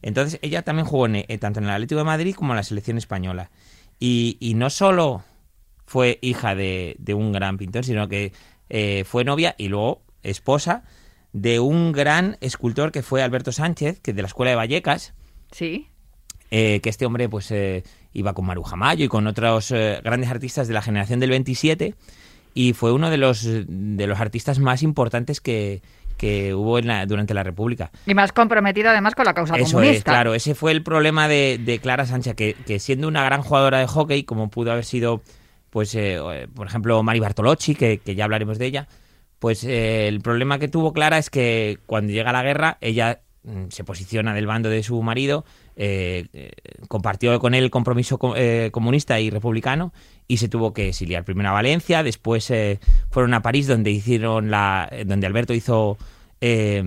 Entonces, 0.00 0.38
ella 0.42 0.62
también 0.62 0.86
jugó 0.86 1.04
en- 1.06 1.16
eh, 1.16 1.38
tanto 1.38 1.58
en 1.58 1.66
el 1.66 1.70
Atlético 1.72 1.98
de 1.98 2.04
Madrid 2.04 2.34
como 2.34 2.52
en 2.52 2.56
la 2.56 2.62
selección 2.62 2.96
española. 2.96 3.50
Y, 3.98 4.38
y 4.40 4.54
no 4.54 4.70
solo 4.70 5.24
fue 5.84 6.18
hija 6.22 6.54
de, 6.54 6.96
de 6.98 7.12
un 7.12 7.32
gran 7.32 7.58
pintor, 7.58 7.84
sino 7.84 8.08
que 8.08 8.32
eh, 8.70 9.04
fue 9.04 9.24
novia 9.24 9.54
y 9.58 9.68
luego 9.68 10.02
esposa 10.22 10.82
de 11.32 11.60
un 11.60 11.92
gran 11.92 12.36
escultor 12.40 12.90
que 12.92 13.02
fue 13.02 13.22
Alberto 13.22 13.52
Sánchez, 13.52 14.00
que 14.00 14.12
de 14.12 14.22
la 14.22 14.28
Escuela 14.28 14.50
de 14.50 14.56
Vallecas, 14.56 15.14
Sí. 15.52 15.88
eh, 16.50 16.80
que 16.80 16.88
este 16.88 17.04
hombre 17.06 17.28
pues 17.28 17.50
eh, 17.50 17.84
iba 18.12 18.32
con 18.32 18.46
Maruja 18.46 18.76
Mayo 18.76 19.04
y 19.04 19.08
con 19.08 19.26
otros 19.26 19.70
eh, 19.70 20.00
grandes 20.02 20.30
artistas 20.30 20.66
de 20.68 20.74
la 20.74 20.82
generación 20.82 21.20
del 21.20 21.30
27 21.30 21.94
y 22.54 22.72
fue 22.72 22.92
uno 22.92 23.10
de 23.10 23.18
los 23.18 23.42
de 23.44 24.06
los 24.06 24.18
artistas 24.18 24.58
más 24.58 24.82
importantes 24.82 25.40
que, 25.40 25.82
que 26.16 26.54
hubo 26.54 26.78
en 26.78 26.86
la- 26.88 27.04
durante 27.06 27.34
la 27.34 27.42
República. 27.44 27.90
Y 28.06 28.14
más 28.14 28.32
comprometido 28.32 28.88
además 28.90 29.14
con 29.14 29.26
la 29.26 29.34
causa 29.34 29.54
Eso 29.56 29.72
comunista. 29.76 29.96
es, 29.98 30.04
claro, 30.04 30.34
ese 30.34 30.54
fue 30.54 30.72
el 30.72 30.82
problema 30.82 31.28
de, 31.28 31.60
de 31.64 31.78
Clara 31.78 32.06
Sánchez, 32.06 32.34
que, 32.34 32.54
que 32.66 32.80
siendo 32.80 33.06
una 33.06 33.22
gran 33.24 33.42
jugadora 33.42 33.78
de 33.78 33.86
hockey, 33.86 34.24
como 34.24 34.48
pudo 34.48 34.72
haber 34.72 34.84
sido, 34.86 35.22
pues, 35.70 35.94
eh, 35.94 36.18
por 36.54 36.66
ejemplo, 36.66 37.00
Mari 37.02 37.20
Bartolocci, 37.20 37.74
que, 37.74 37.98
que 37.98 38.14
ya 38.16 38.24
hablaremos 38.24 38.58
de 38.58 38.66
ella, 38.66 38.88
pues 39.38 39.64
eh, 39.64 40.08
el 40.08 40.20
problema 40.20 40.58
que 40.58 40.68
tuvo 40.68 40.92
Clara 40.92 41.18
es 41.18 41.30
que 41.30 41.78
cuando 41.86 42.12
llega 42.12 42.32
la 42.32 42.42
guerra, 42.42 42.78
ella 42.80 43.20
mm, 43.44 43.66
se 43.70 43.84
posiciona 43.84 44.34
del 44.34 44.46
bando 44.46 44.68
de 44.68 44.82
su 44.82 45.00
marido, 45.02 45.44
eh, 45.76 46.26
eh, 46.32 46.50
compartió 46.88 47.38
con 47.38 47.54
él 47.54 47.64
el 47.64 47.70
compromiso 47.70 48.18
co- 48.18 48.34
eh, 48.36 48.70
comunista 48.72 49.20
y 49.20 49.30
republicano 49.30 49.92
y 50.26 50.38
se 50.38 50.48
tuvo 50.48 50.72
que 50.74 50.88
exiliar 50.88 51.24
primero 51.24 51.50
a 51.50 51.52
Valencia, 51.52 52.02
después 52.02 52.50
eh, 52.50 52.80
fueron 53.10 53.32
a 53.34 53.42
París 53.42 53.66
donde 53.68 53.90
hicieron 53.90 54.50
la, 54.50 54.88
eh, 54.90 55.04
donde 55.06 55.26
Alberto 55.26 55.54
hizo 55.54 55.96
eh, 56.40 56.82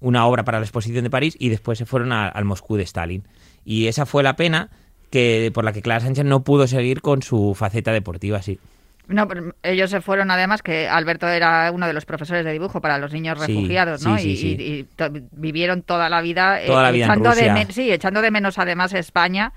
una 0.00 0.26
obra 0.26 0.44
para 0.44 0.58
la 0.58 0.64
exposición 0.66 1.02
de 1.04 1.10
París 1.10 1.36
y 1.38 1.48
después 1.48 1.78
se 1.78 1.86
fueron 1.86 2.12
a- 2.12 2.28
al 2.28 2.44
Moscú 2.44 2.76
de 2.76 2.82
Stalin. 2.82 3.24
Y 3.64 3.86
esa 3.88 4.06
fue 4.06 4.22
la 4.22 4.36
pena 4.36 4.70
que 5.10 5.50
por 5.54 5.64
la 5.64 5.72
que 5.72 5.82
Clara 5.82 6.00
Sánchez 6.00 6.24
no 6.24 6.42
pudo 6.44 6.66
seguir 6.66 7.00
con 7.00 7.22
su 7.22 7.54
faceta 7.54 7.92
deportiva, 7.92 8.42
sí. 8.42 8.58
No, 9.08 9.28
pero 9.28 9.54
ellos 9.62 9.90
se 9.90 10.00
fueron 10.00 10.30
además 10.32 10.62
que 10.62 10.88
Alberto 10.88 11.28
era 11.28 11.70
uno 11.72 11.86
de 11.86 11.92
los 11.92 12.04
profesores 12.04 12.44
de 12.44 12.52
dibujo 12.52 12.80
para 12.80 12.98
los 12.98 13.12
niños 13.12 13.38
Sí, 13.40 13.54
refugiados, 13.54 14.02
¿no? 14.04 14.18
sí, 14.18 14.30
y, 14.30 14.36
sí, 14.36 14.56
y- 14.58 14.64
y 15.04 15.22
vivieron 15.32 15.82
toda 15.82 16.08
la 16.08 16.20
vida, 16.22 16.60
eh, 16.60 16.66
Toda 16.66 16.82
la 16.82 16.90
vida 16.90 17.04
en 17.06 17.10
echando 17.12 17.28
de 17.30 17.34
Rusia. 17.36 17.54
men- 17.54 17.70
sí, 17.72 17.92
echando 17.92 18.20
de 18.20 18.30
menos 18.32 18.58
además 18.58 18.92
España. 18.94 19.52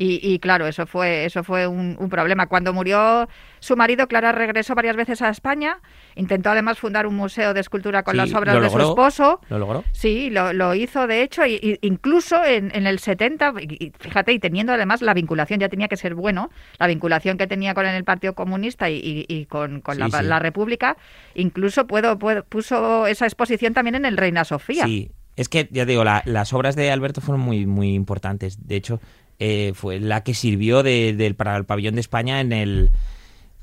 Y, 0.00 0.20
y 0.22 0.38
claro, 0.38 0.68
eso 0.68 0.86
fue 0.86 1.24
eso 1.24 1.42
fue 1.42 1.66
un, 1.66 1.96
un 1.98 2.08
problema. 2.08 2.46
Cuando 2.46 2.72
murió 2.72 3.28
su 3.58 3.76
marido, 3.76 4.06
Clara 4.06 4.30
regresó 4.30 4.76
varias 4.76 4.94
veces 4.94 5.20
a 5.22 5.28
España. 5.28 5.80
Intentó 6.14 6.50
además 6.50 6.78
fundar 6.78 7.04
un 7.08 7.16
museo 7.16 7.52
de 7.52 7.58
escultura 7.58 8.04
con 8.04 8.12
Sí, 8.12 8.18
las 8.18 8.32
obras 8.32 8.54
lo 8.54 8.60
de 8.60 8.70
su 8.70 8.78
esposo. 8.78 9.40
¿Lo 9.50 9.58
logró? 9.58 9.82
Sí, 9.90 10.30
lo, 10.30 10.52
lo 10.52 10.76
hizo 10.76 11.08
de 11.08 11.22
hecho, 11.24 11.44
y, 11.44 11.54
y 11.60 11.78
incluso 11.84 12.44
en, 12.44 12.70
en 12.76 12.86
el 12.86 13.00
70, 13.00 13.54
y- 13.60 13.92
fíjate, 13.98 14.32
y 14.32 14.38
teniendo 14.38 14.72
además 14.72 15.02
la 15.02 15.14
vinculación, 15.14 15.58
ya 15.58 15.68
tenía 15.68 15.88
que 15.88 15.96
ser 15.96 16.14
bueno, 16.14 16.48
la 16.78 16.86
vinculación 16.86 17.36
que 17.36 17.48
tenía 17.48 17.74
con 17.74 17.84
el 17.84 18.04
Partido 18.04 18.34
Comunista 18.36 18.88
y, 18.90 18.98
y- 18.98 19.26
y 19.28 19.46
con, 19.46 19.80
con 19.80 19.96
Sí, 19.96 20.00
la, 20.00 20.10
sí. 20.10 20.24
la 20.26 20.38
República, 20.38 20.96
incluso 21.34 21.88
puedo, 21.88 22.20
puedo- 22.20 22.44
puso 22.44 23.08
esa 23.08 23.24
exposición 23.26 23.74
también 23.74 23.96
en 23.96 24.04
el 24.04 24.16
Reina 24.16 24.44
Sofía. 24.44 24.84
Sí, 24.84 25.10
es 25.34 25.48
que 25.48 25.68
ya 25.72 25.84
digo, 25.84 26.04
la- 26.04 26.22
las 26.24 26.52
obras 26.52 26.76
de 26.76 26.92
Alberto 26.92 27.20
fueron 27.20 27.40
muy, 27.40 27.66
muy 27.66 27.94
importantes. 27.94 28.64
De 28.68 28.76
hecho, 28.76 29.00
eh, 29.38 29.72
fue 29.74 30.00
la 30.00 30.22
que 30.24 30.34
sirvió 30.34 30.82
de, 30.82 31.12
del- 31.14 31.34
para 31.34 31.56
el 31.56 31.64
pabellón 31.64 31.94
de 31.94 32.00
España 32.00 32.40
en 32.40 32.52
el 32.52 32.90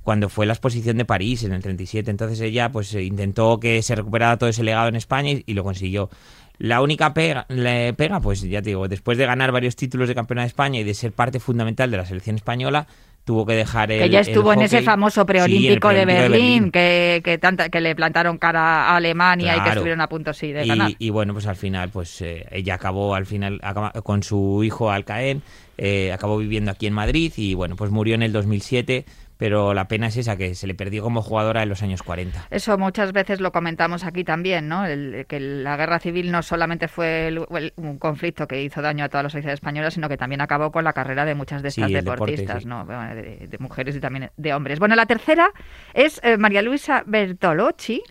cuando 0.04 0.30
fue 0.30 0.46
la 0.46 0.54
exposición 0.54 0.98
de 0.98 1.06
París 1.06 1.44
en 1.44 1.52
el 1.52 1.64
37. 1.64 2.12
Entonces 2.12 2.40
ella 2.42 2.72
pues 2.72 2.94
eh, 2.94 3.04
intentó 3.04 3.60
que 3.60 3.82
se 3.82 3.96
recuperara 3.96 4.38
todo 4.38 4.50
ese 4.50 4.64
legado 4.64 4.88
en 4.88 4.96
España 4.96 5.32
y, 5.32 5.44
y 5.48 5.54
lo 5.56 5.64
consiguió. 5.64 6.10
La 6.58 6.82
única 6.82 7.14
pega, 7.14 7.46
le 7.50 7.92
pega, 7.94 8.22
pues 8.22 8.42
ya 8.42 8.62
te 8.62 8.70
digo, 8.70 8.88
después 8.88 9.18
de 9.18 9.26
ganar 9.26 9.52
varios 9.52 9.76
títulos 9.76 10.08
de 10.08 10.16
campeona 10.16 10.44
de 10.44 10.48
España 10.48 10.80
y 10.80 10.84
de 10.84 10.94
ser 10.94 11.12
parte 11.12 11.40
fundamental 11.40 11.90
de 11.92 11.98
la 11.98 12.06
selección 12.06 12.36
española, 12.38 12.88
tuvo 13.26 13.46
que 13.48 13.56
dejar 13.56 13.92
el 13.92 14.04
que 14.04 14.10
ya 14.12 14.20
estuvo 14.22 14.54
en 14.54 14.62
ese 14.62 14.84
famoso 14.84 15.22
Sí, 15.22 15.26
preolímpico 15.26 15.90
el 15.90 15.98
de, 15.98 16.04
preolímpico 16.06 16.32
Berlín, 16.40 16.72
Que, 16.72 17.22
que, 17.26 17.38
tanta, 17.40 17.70
que 17.70 17.82
le 17.82 17.96
plantaron 17.96 18.38
cara 18.38 18.86
a 18.92 18.96
Alemania 18.98 19.54
y 19.54 19.56
que 19.58 19.64
Claro. 19.64 19.72
estuvieron 19.72 20.02
a 20.02 20.08
punto 20.08 20.32
sí 20.34 20.52
de 20.54 20.66
ganar. 20.68 20.92
Y, 20.92 20.96
y 21.00 21.10
bueno, 21.10 21.34
pues 21.34 21.48
al 21.48 21.56
final, 21.58 21.90
pues 21.90 22.22
eh, 22.22 22.46
ella 22.52 22.76
acabó 22.76 23.16
al 23.16 23.26
final 23.26 23.60
acaba- 23.64 23.92
con 24.04 24.22
su 24.24 24.64
hijo 24.64 24.92
Alcaén, 24.92 25.42
eh, 25.78 26.12
acabó 26.14 26.38
viviendo 26.38 26.72
aquí 26.72 26.88
en 26.88 26.94
Madrid 26.94 27.34
y 27.38 27.54
bueno, 27.54 27.76
pues 27.76 27.92
murió 27.92 28.16
en 28.16 28.24
el 28.24 28.32
2007, 28.32 29.06
pero 29.38 29.74
la 29.74 29.90
pena 29.90 30.08
es 30.08 30.16
esa, 30.16 30.38
que 30.38 30.56
se 30.56 30.66
le 30.66 30.76
perdió 30.76 31.04
como 31.04 31.22
jugadora 31.22 31.62
en 31.64 31.68
los 31.70 31.84
años 31.84 32.02
40. 32.04 32.48
Eso 32.52 32.78
muchas 32.78 33.12
veces 33.12 33.42
lo 33.42 33.52
comentamos 33.52 34.06
aquí 34.06 34.24
también, 34.24 34.70
¿no? 34.70 34.86
El- 34.86 35.26
que 35.28 35.42
la 35.42 35.76
guerra 35.76 36.00
civil 36.00 36.32
no 36.32 36.42
solamente 36.42 36.88
fue 36.88 37.28
el- 37.28 37.46
el- 37.52 37.74
un 37.76 37.98
conflicto 37.98 38.48
que 38.48 38.64
hizo 38.64 38.82
daño 38.82 39.04
a 39.04 39.10
toda 39.10 39.24
la 39.24 39.30
sociedad 39.30 39.54
española, 39.54 39.92
sino 39.92 40.08
que 40.08 40.16
también 40.16 40.40
acabó 40.40 40.72
con 40.72 40.86
la 40.86 40.94
carrera 40.94 41.26
de 41.26 41.36
muchas 41.36 41.62
de 41.64 41.72
Sí, 41.72 41.82
estas 41.82 42.06
deporte, 42.06 42.26
deportistas, 42.32 42.64
sí. 42.64 42.70
¿no? 42.70 42.86
Bueno, 42.86 43.14
de, 43.14 43.48
de 43.50 43.58
mujeres 43.60 43.96
y 43.98 44.00
también 44.00 44.32
de 44.38 44.54
hombres. 44.54 44.80
Bueno, 44.80 44.96
la 44.96 45.06
tercera 45.06 45.50
es 45.94 46.22
eh, 46.24 46.38
María 46.38 46.62
Luisa 46.62 47.04
Bertolocci. 47.06 48.02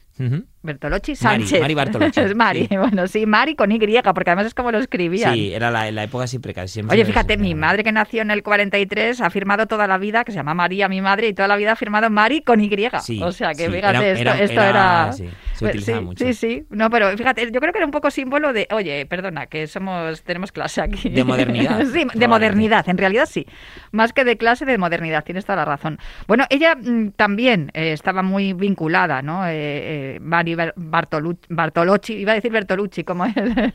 Bertolocci 0.64 1.12
Mari, 1.22 1.42
Sánchez. 1.46 1.60
Mari 1.60 1.74
Bartolocci, 1.74 2.20
es 2.20 2.34
Mari, 2.34 2.66
sí. 2.68 2.76
bueno, 2.76 3.06
sí, 3.06 3.26
Mari 3.26 3.54
con 3.54 3.70
Y, 3.70 3.78
porque 3.78 4.30
además 4.30 4.46
es 4.46 4.54
como 4.54 4.72
lo 4.72 4.78
escribían. 4.78 5.34
Sí, 5.34 5.52
era 5.54 5.70
la, 5.70 5.90
la 5.92 6.04
época 6.04 6.26
siempre 6.26 6.54
casi 6.54 6.72
siempre. 6.74 6.96
Oye, 6.96 7.04
fíjate, 7.04 7.36
mi 7.36 7.54
madre 7.54 7.84
que 7.84 7.92
nació 7.92 8.22
en 8.22 8.30
el 8.30 8.42
43 8.42 9.20
ha 9.20 9.30
firmado 9.30 9.66
toda 9.66 9.86
la 9.86 9.98
vida, 9.98 10.24
que 10.24 10.32
se 10.32 10.36
llama 10.36 10.54
María, 10.54 10.88
mi 10.88 11.00
madre, 11.02 11.28
y 11.28 11.34
toda 11.34 11.48
la 11.48 11.56
vida 11.56 11.72
ha 11.72 11.76
firmado 11.76 12.08
Mari 12.10 12.40
con 12.42 12.60
Y. 12.60 12.70
Sí, 13.02 13.20
o 13.22 13.30
sea, 13.30 13.50
que 13.52 13.66
sí, 13.66 13.72
fíjate, 13.72 13.96
era- 13.98 14.08
esto 14.10 14.20
era- 14.22 14.40
esto 14.40 14.60
era- 14.60 14.68
era... 14.70 15.12
sí, 15.12 15.28
se 15.52 15.58
Pues 15.60 15.70
utilizaba 15.70 16.00
mucho. 16.00 16.24
Sí, 16.24 16.32
sí. 16.34 16.64
No, 16.70 16.88
pero 16.90 17.16
fíjate, 17.16 17.50
yo 17.52 17.60
creo 17.60 17.72
que 17.72 17.78
era 17.78 17.86
un 17.86 17.92
poco 17.92 18.10
símbolo 18.10 18.52
de, 18.52 18.66
oye, 18.72 19.06
perdona, 19.06 19.46
que 19.46 19.66
somos 19.66 20.22
tenemos 20.22 20.50
clase 20.50 20.80
aquí. 20.80 21.10
De 21.10 21.24
modernidad, 21.24 21.84
sí, 21.92 22.06
de 22.14 22.26
modernidad, 22.28 22.88
en 22.88 22.96
realidad 22.98 23.28
sí. 23.30 23.46
Más 23.92 24.12
que 24.12 24.24
de 24.24 24.36
clase, 24.38 24.64
de 24.64 24.78
modernidad, 24.78 25.24
tienes 25.24 25.44
toda 25.44 25.56
la 25.56 25.64
razón. 25.66 25.98
Bueno, 26.26 26.44
ella 26.50 26.74
mm, 26.74 27.10
también 27.16 27.70
eh, 27.74 27.92
estaba 27.92 28.22
muy 28.22 28.54
vinculada, 28.54 29.20
¿no? 29.22 29.46
Eh, 29.46 29.52
eh, 29.54 30.18
Mari 30.20 30.53
Ber- 30.56 30.74
Bartolu- 30.76 31.38
Bartolocci, 31.48 32.14
iba 32.14 32.32
a 32.32 32.34
decir 32.34 32.52
Bertolucci, 32.52 33.04
como 33.04 33.24
el, 33.36 33.72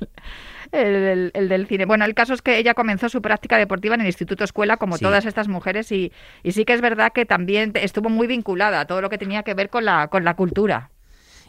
el, 0.71 0.95
el- 0.95 1.31
el 1.33 1.50
del 1.50 1.67
cine. 1.67 1.86
Bueno, 1.86 2.05
el 2.05 2.13
caso 2.13 2.33
es 2.33 2.41
que 2.41 2.57
ella 2.57 2.74
comenzó 2.74 3.09
su 3.09 3.21
práctica 3.21 3.57
deportiva 3.57 3.95
en 3.95 4.01
el 4.01 4.07
Instituto 4.07 4.43
Escuela, 4.43 4.77
como 4.77 4.98
Sí. 4.98 5.03
todas 5.03 5.25
estas 5.25 5.48
mujeres, 5.48 5.91
y, 5.91 6.12
y 6.43 6.51
sí 6.51 6.65
que 6.65 6.74
es 6.74 6.81
verdad 6.81 7.12
que 7.13 7.25
también 7.25 7.71
estuvo 7.75 8.09
muy 8.09 8.27
vinculada 8.27 8.81
a 8.81 8.86
todo 8.86 9.01
lo 9.01 9.09
que 9.09 9.17
tenía 9.17 9.43
que 9.43 9.53
ver 9.53 9.69
con 9.69 9.86
la, 9.86 10.07
con 10.07 10.24
la 10.24 10.36
cultura. 10.36 10.91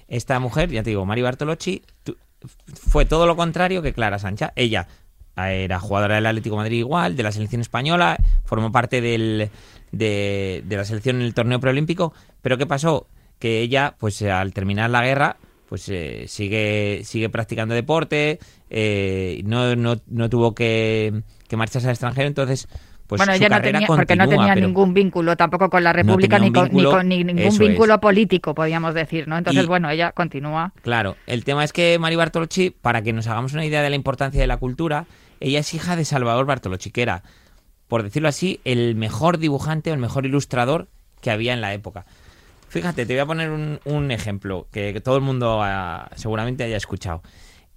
Esta 0.09 0.39
mujer, 0.41 0.71
ya 0.71 0.83
te 0.83 0.91
digo, 0.91 1.05
Mari 1.07 1.23
Bartolocci, 1.23 1.83
tu- 2.03 2.17
fue 2.75 3.05
todo 3.05 3.27
lo 3.27 3.37
contrario 3.37 3.83
que 3.83 3.93
Clara 3.93 4.19
Sancha. 4.19 4.53
Ella 4.57 4.89
eh, 5.37 5.65
era 5.65 5.79
jugadora 5.79 6.17
del 6.17 6.27
Atlético 6.27 6.57
de 6.57 6.63
Madrid 6.63 6.79
igual, 6.79 7.15
de 7.17 7.23
la 7.23 7.33
selección 7.33 7.61
española, 7.61 8.17
formó 8.45 8.73
parte 8.73 9.01
del, 9.01 9.51
de, 9.93 10.63
de 10.65 10.77
la 10.77 10.85
selección 10.85 11.17
en 11.17 11.23
el 11.23 11.35
torneo 11.35 11.61
preolímpico, 11.61 12.13
pero 12.43 12.57
¿qué 12.59 12.67
pasó? 12.67 13.07
Que 13.41 13.61
ella, 13.61 13.97
pues 13.99 14.23
eh, 14.23 14.31
al 14.31 14.53
terminar 14.53 14.91
la 14.91 15.03
guerra, 15.05 15.37
pues 15.69 15.89
eh, 15.89 16.27
sigue, 16.29 17.01
sigue 17.05 17.29
practicando 17.29 17.75
deporte, 17.75 18.39
eh, 18.71 19.43
no, 19.45 19.75
no, 19.75 19.97
no 20.07 20.29
tuvo 20.31 20.55
que, 20.55 21.23
que 21.49 21.57
marcharse 21.57 21.89
al 21.89 21.93
extranjero, 21.93 22.29
entonces 22.29 22.69
pues 23.11 23.19
bueno, 23.19 23.33
ella 23.33 23.49
no 23.49 23.61
tenía, 23.61 23.87
porque 23.89 24.15
no 24.15 24.29
tenía 24.29 24.55
ningún 24.55 24.95
vínculo 24.95 25.37
tampoco 25.37 25.69
con 25.69 25.83
la 25.83 25.93
República 25.93 26.39
ni, 26.39 26.53
con, 26.53 26.63
ni 26.65 26.69
vínculo, 26.69 26.91
con 26.93 27.09
ni 27.09 27.25
ningún 27.25 27.43
es. 27.43 27.59
vínculo 27.59 28.01
político, 28.01 28.55
podríamos 28.55 28.95
decir, 28.95 29.27
¿no? 29.27 29.37
Entonces, 29.37 29.65
Y- 29.65 29.67
bueno, 29.67 29.91
ella 29.91 30.13
continúa. 30.13 30.73
Claro, 30.83 31.17
el 31.27 31.43
tema 31.43 31.65
es 31.65 31.73
que 31.73 31.99
Mari 31.99 32.15
Bartolocci, 32.15 32.71
para 32.71 33.03
que 33.03 33.13
nos 33.13 33.27
hagamos 33.27 33.53
una 33.53 33.65
idea 33.65 33.83
de 33.83 33.91
la 33.91 33.97
importancia 33.97 34.41
de 34.41 34.47
la 34.47 34.59
cultura, 34.59 35.07
ella 35.41 35.59
es 35.59 35.75
hija 35.75 35.97
de 35.97 36.05
Salvador 36.05 36.47
Bartolocci, 36.47 36.93
que 36.93 37.03
era, 37.03 37.25
por 37.89 38.05
decirlo 38.05 38.29
así, 38.29 38.61
el 38.65 38.95
mejor 38.95 39.39
dibujante 39.39 39.91
o 39.91 39.95
el 39.95 40.01
mejor 40.01 40.25
ilustrador 40.25 40.87
que 41.21 41.33
había 41.33 41.53
en 41.53 41.61
la 41.61 41.75
época. 41.75 42.07
Fíjate, 42.71 43.05
te 43.05 43.13
voy 43.13 43.21
a 43.21 43.27
poner 43.27 43.51
un, 43.51 43.81
un 43.85 44.11
ejemplo 44.11 44.67
que, 44.71 45.01
todo 45.01 45.17
el 45.17 45.23
mundo 45.23 45.61
ah, 45.63 46.09
seguramente 46.17 46.65
haya 46.65 46.77
escuchado. 46.77 47.21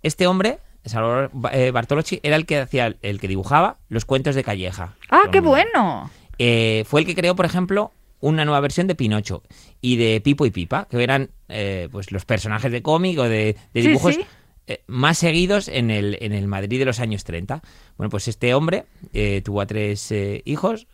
Este 0.03 0.27
hombre, 0.27 0.59
Salvador 0.85 1.31
eh, 1.51 1.71
Bartolocci, 1.71 2.19
era 2.23 2.35
el 2.35 2.45
que 2.45 2.59
hacía, 2.59 2.95
el 3.01 3.19
que 3.19 3.27
dibujaba 3.27 3.77
los 3.89 4.05
cuentos 4.05 4.35
de 4.35 4.43
Calleja. 4.43 4.93
¡Ah, 5.09 5.23
qué 5.31 5.39
bueno! 5.41 6.09
Eh, 6.37 6.83
fue 6.87 7.01
el 7.01 7.07
que 7.07 7.15
creó, 7.15 7.35
por 7.35 7.45
ejemplo, 7.45 7.91
una 8.19 8.45
nueva 8.45 8.59
versión 8.59 8.85
de 8.87 8.95
Pinocho 8.95 9.43
y 9.81 9.97
de 9.97 10.21
Pipo 10.21 10.45
y 10.45 10.51
Pipa, 10.51 10.87
que 10.89 11.03
eran 11.03 11.31
eh, 11.49 11.89
pues 11.91 12.11
los 12.11 12.23
personajes 12.25 12.71
de 12.71 12.81
cómic 12.81 13.17
o 13.19 13.23
de, 13.23 13.55
de 13.73 13.81
Sí, 13.81 13.87
dibujos 13.87 14.15
sí. 14.15 14.25
eh, 14.67 14.83
más 14.87 15.17
seguidos 15.17 15.67
en 15.67 15.89
el, 15.89 16.17
en 16.21 16.33
el 16.33 16.47
Madrid 16.47 16.79
de 16.79 16.85
los 16.85 16.99
años 16.99 17.23
30. 17.23 17.61
Bueno, 17.97 18.09
pues 18.09 18.27
este 18.27 18.53
hombre 18.53 18.85
eh, 19.13 19.41
tuvo 19.43 19.59
a 19.61 19.65
tres 19.65 20.11
eh, 20.11 20.41
hijos, 20.45 20.87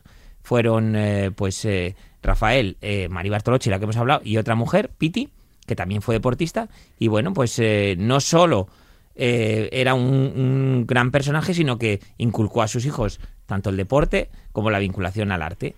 fueron 0.49 0.95
eh, 0.95 1.29
pues 1.29 1.63
eh, 1.65 1.95
Rafael, 2.23 2.75
eh, 2.81 3.07
Mari 3.07 3.29
Bartolocci, 3.29 3.69
la 3.69 3.77
que 3.77 3.83
hemos 3.83 3.97
hablado, 3.97 4.21
y 4.23 4.37
otra 4.37 4.55
mujer, 4.55 4.89
Piti, 4.97 5.29
que 5.67 5.75
también 5.75 6.01
fue 6.01 6.15
deportista, 6.15 6.69
y 6.97 7.07
bueno, 7.07 7.33
pues 7.33 7.59
eh, 7.59 7.95
no 7.99 8.19
solo 8.19 8.67
era 9.13 9.93
un, 9.93 10.05
un 10.05 10.85
gran 10.87 11.11
personaje, 11.11 11.53
sino 11.53 11.77
que 11.77 11.99
inculcó 12.17 12.63
a 12.63 12.67
sus 12.67 12.85
hijos 12.85 13.19
tanto 13.45 13.69
el 13.69 13.77
deporte 13.77 14.29
como 14.51 14.71
la 14.71 14.79
vinculación 14.79 15.31
al 15.31 15.43
arte. 15.43 15.75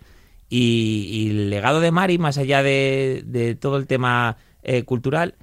Y, 0.48 1.10
y 1.12 1.30
el 1.32 1.50
legado 1.50 1.82
de 1.82 1.92
Mari, 1.92 2.18
más 2.18 2.38
allá 2.38 2.62
de, 2.62 3.24
de 3.26 3.56
todo 3.56 3.78
el 3.78 3.88
tema 3.88 4.38
cultural, 4.86 5.34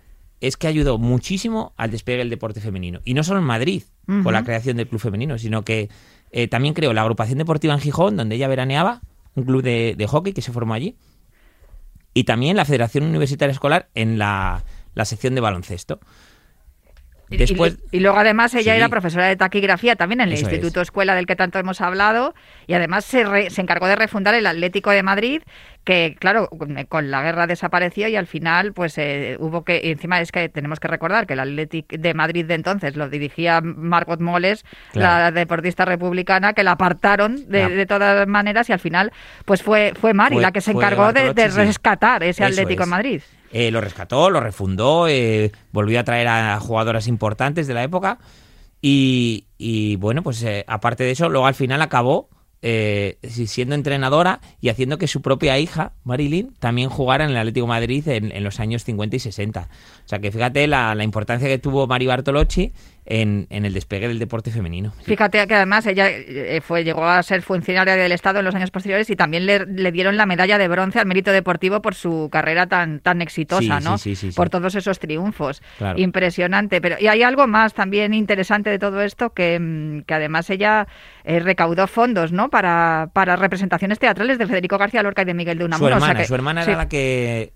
es 0.40 0.56
que 0.56 0.68
ayudó 0.68 0.96
muchísimo 0.96 1.72
al 1.76 1.90
despegue 1.90 2.18
del 2.18 2.30
deporte 2.30 2.60
femenino. 2.60 3.00
Y 3.04 3.14
no 3.14 3.24
solo 3.24 3.40
en 3.40 3.46
Madrid, 3.46 3.82
con 4.06 4.32
la 4.32 4.44
creación 4.44 4.76
del 4.76 4.86
club 4.86 5.00
femenino, 5.00 5.36
sino 5.36 5.64
que 5.64 5.88
eh, 6.30 6.46
también 6.46 6.74
creó 6.74 6.92
la 6.92 7.02
agrupación 7.02 7.38
deportiva 7.38 7.74
en 7.74 7.80
Gijón, 7.80 8.16
donde 8.16 8.36
ella 8.36 8.46
veraneaba, 8.48 9.00
un 9.38 9.44
club 9.44 9.62
de, 9.62 10.06
hockey 10.08 10.32
que 10.32 10.42
se 10.42 10.52
formó 10.52 10.74
allí. 10.74 10.96
Y 12.14 12.24
también 12.24 12.56
la 12.56 12.64
Federación 12.64 13.04
Universitaria 13.04 13.52
Escolar 13.52 13.88
en 13.94 14.18
la, 14.18 14.64
la 14.94 15.04
sección 15.04 15.34
de 15.34 15.40
baloncesto. 15.40 16.00
Y- 17.30 17.36
Después, 17.36 17.78
y, 17.92 17.98
y 17.98 18.00
luego 18.00 18.18
además 18.18 18.54
ella 18.54 18.72
Sí. 18.72 18.78
era 18.78 18.88
profesora 18.88 19.26
de 19.26 19.36
taquigrafía 19.36 19.96
también 19.96 20.20
en 20.22 20.28
el 20.28 20.34
Eso 20.34 20.46
es. 20.46 20.52
Instituto 20.52 20.80
Escuela 20.80 21.14
del 21.14 21.26
que 21.26 21.36
tanto 21.36 21.58
hemos 21.58 21.80
hablado 21.80 22.34
y 22.66 22.72
además 22.74 23.04
se, 23.04 23.24
re- 23.24 23.50
se 23.50 23.60
encargó 23.60 23.86
de 23.86 23.96
refundar 23.96 24.34
el 24.34 24.46
Atlético 24.46 24.90
de 24.90 25.02
Madrid 25.02 25.42
que 25.84 26.16
claro 26.18 26.48
con, 26.48 27.10
la 27.10 27.22
guerra 27.22 27.46
desapareció 27.46 28.08
y 28.08 28.16
al 28.16 28.26
final 28.26 28.72
pues 28.72 28.96
eh, 28.98 29.36
hubo 29.40 29.64
que 29.64 29.90
encima 29.90 30.20
es 30.20 30.32
que 30.32 30.48
tenemos 30.48 30.80
que 30.80 30.88
recordar 30.88 31.26
que 31.26 31.34
el 31.34 31.40
Atlético 31.40 31.96
de 31.98 32.14
Madrid 32.14 32.44
de 32.46 32.54
entonces 32.54 32.96
lo 32.96 33.08
dirigía 33.08 33.60
Margot 33.62 34.20
Moles 34.20 34.64
Claro. 34.92 35.24
la 35.24 35.30
deportista 35.32 35.84
republicana 35.84 36.52
que 36.54 36.62
la 36.64 36.72
apartaron 36.72 37.48
de, 37.48 37.68
de 37.68 37.86
todas 37.86 38.26
maneras 38.26 38.68
y 38.68 38.72
al 38.72 38.80
final 38.80 39.12
pues 39.44 39.62
fue 39.62 39.92
fue 39.98 40.14
Mari 40.14 40.36
Fue- 40.36 40.42
la 40.42 40.52
que 40.52 40.60
se 40.60 40.72
encargó 40.72 41.12
de, 41.12 41.32
rescatar 41.48 42.22
ese 42.22 42.42
Eso 42.44 42.52
Atlético 42.52 42.82
es. 42.82 42.88
de 42.88 42.90
Madrid 42.90 43.22
eh, 43.52 43.70
lo 43.70 43.80
rescató, 43.80 44.30
lo 44.30 44.40
refundó, 44.40 45.08
eh, 45.08 45.52
volvió 45.72 46.00
a 46.00 46.04
traer 46.04 46.28
a 46.28 46.58
jugadoras 46.60 47.06
importantes 47.06 47.66
de 47.66 47.74
la 47.74 47.82
época 47.82 48.18
y, 48.80 49.46
y, 49.58 49.96
bueno, 49.96 50.22
pues 50.22 50.42
eh, 50.42 50.64
aparte 50.68 51.04
de 51.04 51.10
eso, 51.10 51.28
luego 51.28 51.46
al 51.46 51.54
final 51.54 51.82
acabó 51.82 52.28
eh, 52.60 53.18
siendo 53.22 53.76
entrenadora 53.76 54.40
y 54.60 54.68
haciendo 54.68 54.98
que 54.98 55.06
su 55.06 55.22
propia 55.22 55.58
hija, 55.58 55.92
Marilyn, 56.04 56.54
también 56.58 56.88
jugara 56.90 57.24
en 57.24 57.30
el 57.30 57.36
Atlético 57.36 57.66
Madrid 57.66 58.06
en, 58.08 58.44
los 58.44 58.60
años 58.60 58.84
50 58.84 59.16
y 59.16 59.18
60. 59.20 59.68
O 60.04 60.08
sea 60.08 60.18
que 60.18 60.32
fíjate 60.32 60.66
la, 60.66 60.94
la 60.94 61.04
importancia 61.04 61.48
que 61.48 61.58
tuvo 61.58 61.86
Mari 61.86 62.06
Bartolocci 62.06 62.72
en, 63.08 63.46
el 63.50 63.72
despegue 63.72 64.06
del 64.06 64.18
deporte 64.18 64.50
femenino. 64.50 64.92
Fíjate 65.02 65.46
que 65.46 65.54
además 65.54 65.86
ella 65.86 66.08
eh, 66.10 66.60
fue 66.62 66.84
llegó 66.84 67.06
a 67.06 67.22
ser 67.22 67.42
funcionaria 67.42 67.96
del 67.96 68.12
Estado 68.12 68.40
en 68.40 68.44
los 68.44 68.54
años 68.54 68.70
posteriores 68.70 69.08
y 69.08 69.16
también 69.16 69.46
le, 69.46 69.92
dieron 69.92 70.16
la 70.16 70.26
medalla 70.26 70.58
de 70.58 70.68
bronce 70.68 70.98
al 70.98 71.06
mérito 71.06 71.32
deportivo 71.32 71.80
por 71.80 71.94
su 71.94 72.28
carrera 72.30 72.66
tan, 72.66 73.00
tan 73.00 73.22
exitosa, 73.22 73.80
¿no? 73.80 73.96
por 74.36 74.50
todos 74.50 74.74
esos 74.74 74.98
triunfos. 74.98 75.62
Impresionante. 75.96 76.80
Pero, 76.80 76.96
y 77.00 77.06
hay 77.06 77.22
algo 77.22 77.46
más 77.46 77.72
también 77.72 78.12
interesante 78.12 78.68
de 78.68 78.78
todo 78.78 79.00
esto, 79.00 79.30
que, 79.30 79.58
mm, 79.58 80.12
además 80.12 80.50
ella 80.50 80.86
eh, 81.24 81.40
recaudó 81.40 81.86
fondos 81.86 82.32
¿no? 82.32 82.50
para, 82.50 83.10
para 83.14 83.36
representaciones 83.36 83.98
teatrales 83.98 84.38
de 84.38 84.46
Federico 84.46 84.76
García 84.76 85.02
Lorca 85.02 85.22
y 85.22 85.24
de 85.24 85.34
Miguel 85.34 85.58
de 85.58 85.64
Unamuno. 85.64 85.88
Su 85.88 85.94
hermana, 85.94 86.24
su 86.24 86.34
hermana 86.34 86.62
era 86.62 86.76
la 86.76 86.88
que 86.88 87.52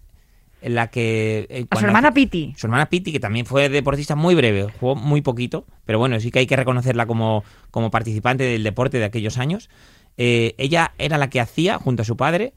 en 0.63 0.75
la 0.75 0.89
que... 0.89 1.47
Eh, 1.51 1.67
a 1.71 1.77
su 1.77 1.85
hermana 1.85 2.13
Piti. 2.13 2.55
Su 2.57 2.67
hermana 2.67 2.89
Piti, 2.89 3.13
que 3.13 3.21
también 3.21 3.47
fue 3.47 3.69
deportista 3.69 4.17
muy 4.17 4.35
breve, 4.35 4.69
jugó 4.81 4.95
muy 4.95 5.21
poquito, 5.21 5.67
pero 5.85 5.99
bueno, 5.99 6.19
sí 6.21 6.31
que 6.31 6.39
hay 6.39 6.47
que 6.47 6.57
reconocerla 6.57 7.07
como, 7.07 7.45
como 7.71 7.91
participante 7.91 8.45
del 8.45 8.63
deporte 8.63 8.99
de 8.99 9.05
aquellos 9.05 9.39
años. 9.39 9.69
Eh, 10.17 10.55
ella 10.59 10.93
era 10.99 11.19
la 11.19 11.31
que 11.31 11.41
hacía, 11.41 11.79
junto 11.79 12.03
a 12.03 12.05
su 12.05 12.17
padre, 12.17 12.55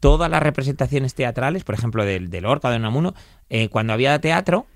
todas 0.00 0.30
las 0.30 0.42
representaciones 0.42 1.14
teatrales, 1.14 1.64
por 1.64 1.74
ejemplo, 1.74 2.04
del, 2.04 2.30
del 2.30 2.46
Orca, 2.46 2.70
de 2.70 2.76
Unamuno, 2.76 3.14
eh, 3.48 3.68
cuando 3.68 3.92
había 3.92 4.18
teatro, 4.20 4.66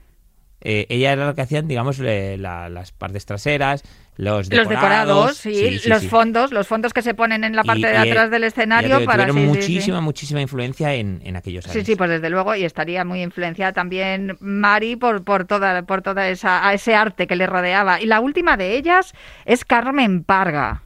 eh, 0.64 0.86
ella 0.88 1.12
era 1.12 1.26
la 1.26 1.34
que 1.34 1.42
hacían, 1.42 1.68
digamos, 1.68 1.98
las 1.98 2.92
partes 2.92 3.26
traseras, 3.26 3.84
los 4.16 4.48
decorados, 4.48 5.44
los 5.86 6.06
fondos, 6.06 6.52
los 6.52 6.66
fondos 6.66 6.94
que 6.94 7.02
se 7.02 7.12
ponen 7.12 7.44
en 7.44 7.54
la 7.54 7.64
parte 7.64 7.86
de 7.86 7.96
atrás 7.96 8.30
del 8.30 8.44
escenario 8.44 9.04
para 9.04 9.26
tuvieron 9.26 9.48
muchísima, 9.48 10.00
muchísima 10.00 10.40
influencia 10.40 10.94
en, 10.94 11.20
en, 11.22 11.36
aquellos 11.36 11.66
años. 11.66 11.74
Sí, 11.74 11.84
sí, 11.84 11.96
pues 11.96 12.08
desde 12.08 12.30
luego 12.30 12.54
y 12.54 12.64
estaría 12.64 13.04
muy 13.04 13.22
influenciada 13.22 13.72
también 13.72 14.38
Mari 14.40 14.96
por 14.96 15.22
por 15.22 15.46
toda 15.46 15.82
por 15.82 16.00
toda 16.00 16.28
esa 16.28 16.72
ese 16.72 16.94
arte 16.94 17.26
que 17.26 17.36
le 17.36 17.46
rodeaba. 17.46 18.00
Y 18.00 18.06
la 18.06 18.20
última 18.20 18.56
de 18.56 18.76
ellas 18.76 19.12
es 19.44 19.64
Carmen 19.66 20.24
Parga. 20.24 20.82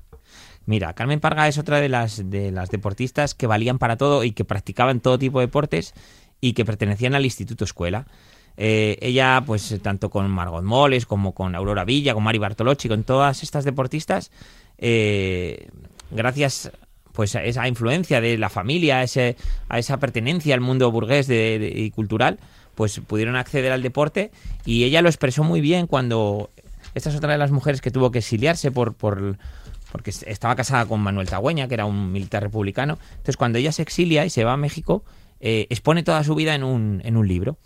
Mira, 0.66 0.92
Carmen 0.92 1.20
Parga 1.20 1.47
es 1.47 1.56
otra 1.56 1.80
de 1.80 1.88
las 1.88 2.28
de 2.28 2.50
las 2.50 2.70
deportistas 2.70 3.35
que 3.35 3.47
valían 3.47 3.78
para 3.78 3.97
todo 3.97 4.25
y 4.25 4.32
que 4.32 4.44
practicaban 4.44 5.00
todo 5.00 5.18
tipo 5.18 5.38
de 5.38 5.47
deportes 5.47 5.94
y 6.40 6.54
que 6.54 6.64
pertenecían 6.64 7.14
al 7.14 7.25
Instituto 7.25 7.64
Escuela. 7.64 8.06
Eh, 8.60 8.98
ella, 9.00 9.40
pues 9.46 9.78
tanto 9.82 10.10
con 10.10 10.28
Margot 10.28 10.64
Moles 10.64 11.06
como 11.06 11.32
con 11.32 11.54
Aurora 11.54 11.84
Villa, 11.84 12.12
con 12.12 12.24
Mari 12.24 12.38
Bartolocci, 12.38 12.88
con 12.88 13.04
todas 13.04 13.44
estas 13.44 13.64
deportistas, 13.64 14.32
eh, 14.78 15.68
gracias 16.10 16.72
pues 17.12 17.36
a 17.36 17.44
esa 17.44 17.68
influencia 17.68 18.20
de 18.20 18.36
la 18.36 18.48
familia, 18.48 18.98
a, 18.98 19.02
ese, 19.04 19.36
a 19.68 19.78
esa 19.78 19.98
pertenencia 19.98 20.54
al 20.54 20.60
mundo 20.60 20.90
burgués 20.90 21.28
y 21.30 21.90
cultural, 21.92 22.38
pues 22.74 23.00
pudieron 23.00 23.36
acceder 23.36 23.70
al 23.70 23.82
deporte 23.82 24.32
y 24.64 24.84
ella 24.84 25.02
lo 25.02 25.08
expresó 25.08 25.44
muy 25.44 25.60
bien 25.60 25.86
cuando 25.86 26.50
esta 26.94 27.10
es 27.10 27.16
otra 27.16 27.32
de 27.32 27.38
las 27.38 27.52
mujeres 27.52 27.80
que 27.80 27.92
tuvo 27.92 28.10
que 28.10 28.18
exiliarse 28.18 28.72
por, 28.72 28.94
por 28.94 29.36
porque 29.92 30.10
estaba 30.10 30.54
casada 30.56 30.86
con 30.86 31.00
Manuel 31.00 31.28
Tagüeña, 31.28 31.68
que 31.68 31.74
era 31.74 31.86
un 31.86 32.12
militar 32.12 32.42
republicano. 32.42 32.98
Entonces, 33.10 33.36
cuando 33.36 33.58
ella 33.58 33.72
se 33.72 33.82
exilia 33.82 34.24
y 34.26 34.30
se 34.30 34.44
va 34.44 34.52
a 34.52 34.56
México, 34.56 35.04
eh, 35.40 35.66
expone 35.70 36.02
toda 36.02 36.22
su 36.24 36.34
vida 36.34 36.54
en 36.54 36.64
un, 36.64 37.00
en 37.04 37.16
un 37.16 37.26
libro. 37.26 37.56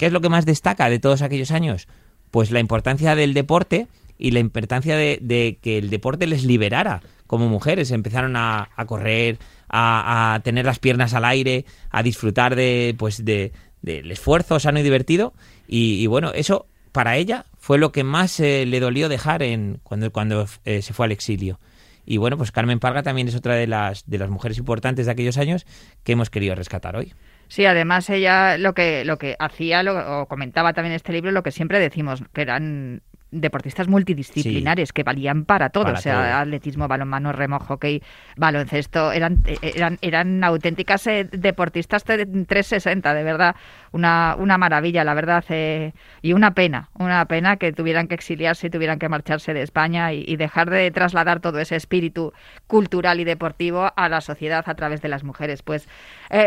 ¿Qué 0.00 0.06
es 0.06 0.12
lo 0.12 0.22
que 0.22 0.30
más 0.30 0.46
destaca 0.46 0.88
de 0.88 0.98
todos 0.98 1.20
aquellos 1.20 1.50
años? 1.50 1.86
Pues 2.30 2.50
la 2.50 2.58
importancia 2.58 3.14
del 3.14 3.34
deporte 3.34 3.86
y 4.16 4.30
la 4.30 4.38
importancia 4.38 4.96
de, 4.96 5.58
que 5.60 5.76
el 5.76 5.90
deporte 5.90 6.26
les 6.26 6.42
liberara 6.42 7.02
como 7.26 7.50
mujeres. 7.50 7.90
Empezaron 7.90 8.34
a, 8.34 8.70
correr, 8.86 9.36
a, 9.68 10.40
tener 10.42 10.64
las 10.64 10.78
piernas 10.78 11.12
al 11.12 11.26
aire, 11.26 11.66
a 11.90 12.02
disfrutar 12.02 12.56
de, 12.56 12.94
pues 12.98 13.26
de, 13.26 13.52
del 13.82 14.10
esfuerzo 14.10 14.58
sano 14.58 14.80
y 14.80 14.84
divertido. 14.84 15.34
Y, 15.68 16.06
bueno, 16.06 16.32
eso 16.32 16.64
para 16.92 17.18
ella 17.18 17.44
fue 17.58 17.76
lo 17.76 17.92
que 17.92 18.02
más 18.02 18.40
eh, 18.40 18.64
le 18.64 18.80
dolió 18.80 19.10
dejar 19.10 19.42
en, 19.42 19.80
cuando, 19.82 20.10
cuando 20.10 20.46
eh, 20.64 20.80
se 20.80 20.94
fue 20.94 21.04
al 21.04 21.12
exilio. 21.12 21.60
Y 22.06 22.16
bueno, 22.16 22.38
pues 22.38 22.52
Carmen 22.52 22.80
Parga 22.80 23.02
también 23.02 23.28
es 23.28 23.34
otra 23.34 23.54
de 23.54 23.66
las, 23.66 24.08
de 24.08 24.16
las 24.16 24.30
mujeres 24.30 24.56
importantes 24.56 25.04
de 25.04 25.12
aquellos 25.12 25.36
años 25.36 25.66
que 26.04 26.12
hemos 26.12 26.30
querido 26.30 26.54
rescatar 26.54 26.96
hoy. 26.96 27.12
Sí, 27.50 27.66
además 27.66 28.08
ella 28.10 28.56
lo 28.58 28.74
que, 28.74 29.04
lo 29.04 29.18
que 29.18 29.34
hacía, 29.40 29.82
lo, 29.82 30.20
o 30.22 30.28
comentaba 30.28 30.72
también 30.72 30.94
este 30.94 31.12
libro, 31.12 31.32
lo 31.32 31.42
que 31.42 31.50
siempre 31.50 31.80
decimos, 31.80 32.22
que 32.32 32.42
eran 32.42 33.02
deportistas 33.30 33.88
multidisciplinares 33.88 34.92
que 34.92 35.02
valían 35.02 35.44
para 35.44 35.70
todo, 35.70 35.92
o 35.92 35.96
sea, 35.96 36.40
atletismo, 36.40 36.88
balonmano, 36.88 37.32
remo, 37.32 37.58
hockey, 37.58 38.02
baloncesto, 38.36 39.12
eran 39.12 39.42
eh, 39.46 39.58
eran 39.62 39.98
eran 40.02 40.42
auténticas 40.42 41.06
eh, 41.06 41.28
deportistas 41.30 42.04
360, 42.04 43.14
de 43.14 43.22
verdad, 43.22 43.56
una, 43.92 44.36
una 44.38 44.58
maravilla, 44.58 45.04
la 45.04 45.14
verdad, 45.14 45.44
eh, 45.48 45.92
y 46.22 46.32
una 46.32 46.54
pena, 46.54 46.90
una 46.98 47.24
pena 47.26 47.56
que 47.56 47.72
tuvieran 47.72 48.08
que 48.08 48.14
exiliarse 48.14 48.66
y 48.66 48.70
tuvieran 48.70 48.98
que 48.98 49.08
marcharse 49.08 49.54
de 49.54 49.62
España 49.62 50.12
y, 50.12 50.36
dejar 50.40 50.70
de 50.70 50.90
trasladar 50.90 51.40
todo 51.40 51.58
ese 51.58 51.76
espíritu 51.76 52.32
cultural 52.66 53.20
y 53.20 53.24
deportivo 53.24 53.92
a 53.94 54.08
la 54.08 54.22
sociedad 54.22 54.64
a 54.66 54.74
través 54.74 55.02
de 55.02 55.08
las 55.08 55.22
mujeres. 55.22 55.62
Pues 55.62 55.86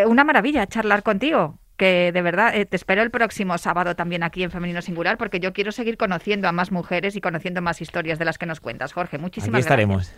una 0.08 0.24
maravilla 0.24 0.66
charlar 0.66 1.04
contigo, 1.04 1.60
que 1.78 2.12
de 2.12 2.22
verdad 2.22 2.56
eh, 2.56 2.66
te 2.66 2.76
espero 2.76 3.02
el 3.02 3.12
próximo 3.12 3.58
sábado 3.58 3.96
también 3.96 4.24
aquí 4.24 4.44
en 4.44 4.52
Femenino 4.52 4.82
Singular 4.82 5.18
porque 5.18 5.40
yo 5.40 5.54
quiero 5.54 5.72
seguir 5.72 5.98
conociendo 5.98 6.48
a 6.48 6.52
más 6.52 6.72
mujeres 6.72 7.16
y 7.16 7.22
conociendo 7.22 7.62
más 7.62 7.82
historias 7.82 8.20
de 8.20 8.26
las 8.26 8.38
que 8.38 8.46
nos 8.46 8.60
cuentas. 8.60 8.94
Jorge, 8.94 9.18
muchísimas 9.18 9.60
aquí 9.60 9.62
estaremos. 9.62 10.12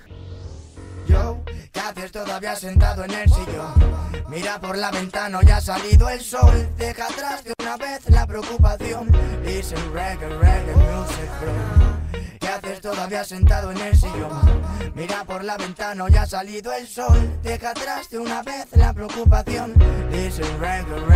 Yo, 1.08 1.44
¿qué 1.72 1.80
haces 1.80 2.12
todavía 2.12 2.56
sentado 2.56 3.04
en 3.04 3.12
el 3.12 3.30
sillón? 3.30 3.74
Mira 4.28 4.60
por 4.60 4.76
la 4.76 4.90
ventana, 4.90 5.40
ya 5.44 5.58
ha 5.58 5.62
salido 5.62 6.10
el 6.10 6.20
sol. 6.20 6.68
Deja 6.78 7.06
atrás 7.06 7.44
de 7.44 7.54
una 7.62 7.78
vez 7.78 8.10
la 8.10 8.26
preocupación. 8.26 9.12
Listen 9.46 9.94
reggae, 9.94 10.28
reggae 10.28 10.76
music, 10.76 11.30
bro. 11.42 12.20
¿Qué 12.40 12.48
haces 12.48 12.82
todavía 12.82 13.24
sentado 13.24 13.72
en 13.72 13.78
el 13.78 13.96
sillón? 13.96 14.64
Mira 14.96 15.24
por 15.26 15.44
la 15.44 15.58
ventana, 15.58 16.06
ya 16.10 16.24
ha 16.24 16.26
salido 16.26 16.74
el 16.74 16.88
sol. 16.88 17.40
Deja 17.44 17.70
atrás 17.72 18.10
de 18.10 18.18
una 18.18 18.42
vez 18.42 18.66
la 18.74 18.94
preocupación. 18.94 19.74
Listen 20.12 20.60
reggae, 20.60 21.00
reggae. 21.08 21.15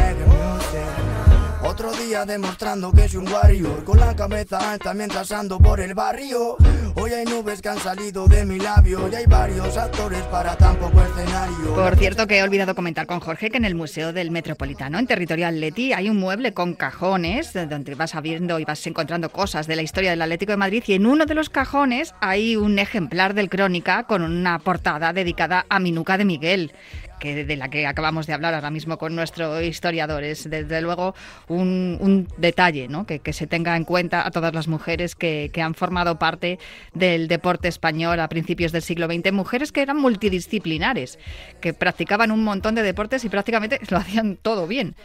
Otro 1.79 1.93
día 1.93 2.25
demostrando 2.25 2.91
que 2.91 3.07
soy 3.07 3.21
un 3.21 3.31
warrior 3.31 3.85
Con 3.85 4.01
la 4.01 4.13
cabeza 4.13 4.73
alta 4.73 4.93
mientras 4.93 5.31
ando 5.31 5.59
por 5.59 5.79
el 5.79 5.93
barrio. 5.93 6.57
Hoy 6.95 7.13
hay 7.13 7.23
nubes 7.23 7.61
que 7.61 7.69
han 7.69 7.79
salido 7.79 8.27
de 8.27 8.43
mi 8.43 8.59
labio. 8.59 9.07
Y 9.09 9.15
hay 9.15 9.25
varios 9.25 9.77
actores 9.77 10.21
para 10.23 10.57
tan 10.57 10.75
poco 10.75 10.99
escenario. 11.01 11.73
Por 11.73 11.95
cierto 11.95 12.27
que 12.27 12.37
he 12.37 12.43
olvidado 12.43 12.75
comentar 12.75 13.07
con 13.07 13.21
Jorge 13.21 13.49
Que 13.49 13.55
en 13.55 13.63
el 13.63 13.75
Museo 13.75 14.11
del 14.11 14.29
Metropolitano, 14.29 14.99
en 14.99 15.07
Territorial 15.07 15.61
Leti 15.61 15.93
Hay 15.93 16.09
un 16.09 16.17
mueble 16.17 16.53
con 16.53 16.73
cajones 16.73 17.53
Donde 17.53 17.95
vas 17.95 18.13
viendo 18.21 18.59
y 18.59 18.65
vas 18.65 18.85
encontrando 18.85 19.29
cosas 19.29 19.65
de 19.65 19.77
la 19.77 19.81
historia 19.81 20.09
del 20.09 20.21
Atlético 20.21 20.51
de 20.51 20.57
Madrid. 20.57 20.83
Y 20.85 20.95
en 20.95 21.05
uno 21.05 21.25
de 21.25 21.33
los 21.33 21.49
cajones 21.49 22.13
hay 22.19 22.57
un 22.57 22.77
ejemplar 22.77 23.33
del 23.33 23.49
Crónica 23.49 24.03
Con 24.03 24.23
una 24.23 24.59
portada 24.59 25.13
dedicada 25.13 25.65
a 25.69 25.79
Minuca 25.79 26.17
de 26.17 26.25
Miguel 26.25 26.73
que 27.19 27.45
de 27.45 27.55
la 27.57 27.69
que 27.69 27.85
acabamos 27.85 28.27
de 28.27 28.33
hablar 28.33 28.53
ahora 28.53 28.71
mismo 28.71 28.97
con 28.97 29.15
nuestro 29.15 29.61
historiador. 29.61 30.23
Es 30.23 30.49
desde 30.49 30.81
luego 30.81 31.15
un, 31.47 32.27
detalle 32.37 32.87
¿no? 32.87 33.05
que, 33.05 33.21
se 33.33 33.47
tenga 33.47 33.75
en 33.75 33.85
cuenta 33.85 34.25
a 34.25 34.31
todas 34.31 34.53
las 34.53 34.67
mujeres 34.67 35.15
que, 35.15 35.51
que, 35.53 35.61
han 35.61 35.75
formado 35.75 36.17
parte 36.17 36.57
del 36.93 37.27
deporte 37.27 37.67
español 37.67 38.19
a 38.19 38.29
principios 38.29 38.71
del 38.71 38.81
siglo 38.81 39.07
XX, 39.07 39.31
mujeres 39.31 39.71
que 39.71 39.81
eran 39.81 39.97
multidisciplinares, 39.97 41.19
que 41.61 41.73
practicaban 41.73 42.31
un 42.31 42.43
montón 42.43 42.75
de 42.75 42.83
deportes 42.83 43.23
y 43.25 43.29
prácticamente 43.29 43.79
lo 43.89 43.97
hacían 43.97 44.37
todo 44.37 44.67
bien. 44.67 44.95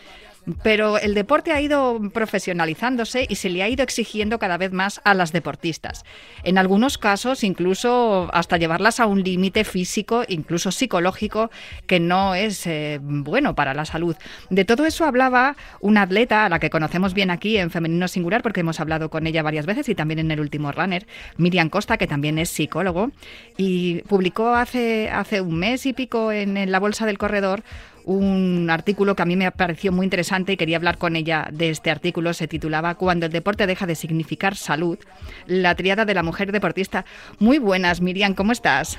Pero 0.63 0.99
el 0.99 1.15
deporte 1.15 1.53
ha 1.53 1.61
ido 1.61 2.01
profesionalizándose 2.13 3.27
y 3.29 3.37
se 3.37 3.49
le 3.49 3.63
ha 3.63 3.69
ido 3.69 3.83
exigiendo 3.83 4.39
cada 4.39 4.59
vez 4.59 4.73
más 4.73 5.01
a 5.05 5.15
las 5.15 5.33
deportistas. 5.33 6.05
En 6.43 6.59
algunos 6.59 6.99
casos, 6.99 7.45
incluso 7.45 8.29
hasta 8.33 8.57
llevarlas 8.57 9.01
a 9.01 9.07
un 9.07 9.23
límite 9.23 9.65
físico, 9.65 10.25
incluso 10.29 10.71
psicológico, 10.71 11.51
que 11.87 12.01
no 12.01 12.35
es 12.35 12.67
eh, 12.67 12.99
bueno 13.01 13.55
para 13.55 13.75
la 13.75 13.85
salud. 13.85 14.17
De 14.51 14.65
todo 14.65 14.85
eso 14.85 15.05
hablaba 15.05 15.57
una 15.81 16.03
atleta 16.03 16.45
a 16.45 16.49
la 16.49 16.59
que 16.59 16.71
conocemos 16.71 17.15
bien 17.15 17.31
aquí 17.31 17.57
en 17.57 17.71
Femenino 17.71 18.09
Singular, 18.09 18.43
porque 18.43 18.61
hemos 18.61 18.81
hablado 18.81 19.11
con 19.11 19.27
ella 19.27 19.43
varias 19.43 19.67
veces 19.67 19.89
y 19.89 19.95
también 19.95 20.19
en 20.19 20.31
el 20.31 20.41
último 20.41 20.73
runner, 20.73 21.07
Miriam 21.39 21.71
Costa, 21.71 21.97
que 21.97 22.07
también 22.07 22.39
es 22.39 22.51
psicólogo, 22.51 23.11
y 23.57 24.03
publicó 24.03 24.55
hace, 24.55 25.11
hace 25.11 25.41
un 25.41 25.59
mes 25.59 25.87
y 25.87 25.93
pico 25.93 26.33
en 26.33 26.71
la 26.71 26.81
Bolsa 26.81 27.07
del 27.07 27.19
Corredor 27.19 27.63
un 28.05 28.69
artículo 28.71 29.17
que 29.17 29.23
a 29.23 29.27
mí 29.27 29.37
me 29.37 29.51
pareció 29.51 29.93
muy 29.93 30.05
interesante 30.05 30.53
y 30.53 30.57
quería 30.57 30.77
hablar 30.77 30.99
con 30.99 31.17
ella 31.17 31.49
de 31.51 31.71
este 31.71 31.91
artículo. 31.91 32.35
Se 32.35 32.49
titulaba 32.49 32.95
Cuando 32.95 33.27
el 33.27 33.33
deporte 33.33 33.67
deja 33.67 33.87
de 33.87 33.95
significar 33.95 34.57
salud, 34.57 34.99
la 35.47 35.75
triada 35.75 36.05
de 36.05 36.15
la 36.15 36.23
mujer 36.23 36.53
deportista. 36.53 37.05
Muy 37.39 37.59
buenas, 37.59 38.01
Miriam, 38.01 38.35
¿cómo 38.35 38.53
estás? 38.53 38.99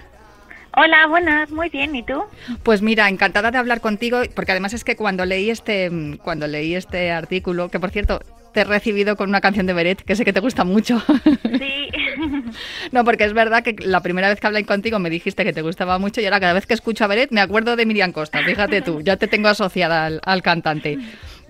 Hola, 0.77 1.07
buenas, 1.07 1.51
muy 1.51 1.69
bien, 1.69 1.95
¿y 1.95 2.03
tú? 2.03 2.25
Pues 2.63 2.81
mira, 2.81 3.07
encantada 3.07 3.49
de 3.49 3.57
hablar 3.57 3.79
contigo, 3.79 4.19
porque 4.35 4.51
además 4.51 4.73
es 4.73 4.83
que 4.83 4.97
cuando 4.97 5.23
leí 5.25 5.49
este, 5.49 5.89
cuando 6.21 6.47
leí 6.47 6.75
este 6.75 7.11
artículo, 7.11 7.69
que 7.69 7.79
por 7.79 7.91
cierto, 7.91 8.19
te 8.55 8.61
he 8.61 8.63
recibido 8.63 9.17
con 9.17 9.27
una 9.27 9.41
canción 9.41 9.65
de 9.65 9.73
Beret, 9.73 10.01
que 10.01 10.15
sé 10.15 10.23
que 10.23 10.33
te 10.33 10.39
gusta 10.39 10.63
mucho. 10.63 11.03
Sí. 11.55 11.89
no, 12.91 13.03
porque 13.03 13.23
es 13.23 13.33
verdad 13.33 13.63
que 13.63 13.75
la 13.79 14.01
primera 14.01 14.29
vez 14.29 14.39
que 14.39 14.47
hablé 14.47 14.65
contigo 14.65 14.99
me 14.99 15.09
dijiste 15.09 15.43
que 15.43 15.53
te 15.53 15.61
gustaba 15.61 15.99
mucho 15.99 16.21
y 16.21 16.25
ahora 16.25 16.39
cada 16.39 16.53
vez 16.53 16.65
que 16.65 16.73
escucho 16.73 17.03
a 17.03 17.07
Beret 17.07 17.31
me 17.31 17.41
acuerdo 17.41 17.75
de 17.75 17.85
Miriam 17.85 18.11
Costa. 18.11 18.43
Fíjate 18.43 18.81
tú, 18.81 19.01
ya 19.01 19.17
te 19.17 19.27
tengo 19.27 19.47
asociada 19.47 20.05
al, 20.05 20.21
al 20.23 20.41
cantante. 20.41 20.97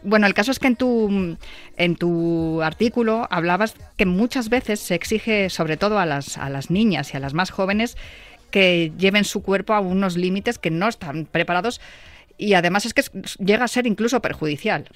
Bueno, 0.03 0.27
el 0.27 0.33
caso 0.33 0.51
es 0.51 0.59
que 0.59 0.67
en 0.67 0.75
tu, 0.75 1.37
en 1.77 1.95
tu 1.95 2.61
artículo 2.61 3.27
hablabas 3.29 3.75
que 3.97 4.05
muchas 4.05 4.49
veces 4.49 4.79
se 4.79 4.95
exige, 4.95 5.49
sobre 5.49 5.77
todo 5.77 5.99
a 5.99 6.05
las, 6.05 6.37
a 6.37 6.49
las 6.49 6.69
niñas 6.69 7.13
y 7.13 7.17
a 7.17 7.19
las 7.19 7.33
más 7.33 7.51
jóvenes, 7.51 7.97
que 8.51 8.91
lleven 8.97 9.23
su 9.25 9.41
cuerpo 9.41 9.73
a 9.73 9.79
unos 9.79 10.17
límites 10.17 10.59
que 10.59 10.71
no 10.71 10.87
están 10.87 11.25
preparados 11.25 11.81
y 12.37 12.53
además 12.53 12.85
es 12.85 12.93
que 12.93 13.03
llega 13.39 13.65
a 13.65 13.67
ser 13.67 13.87
incluso 13.87 14.21
perjudicial. 14.21 14.89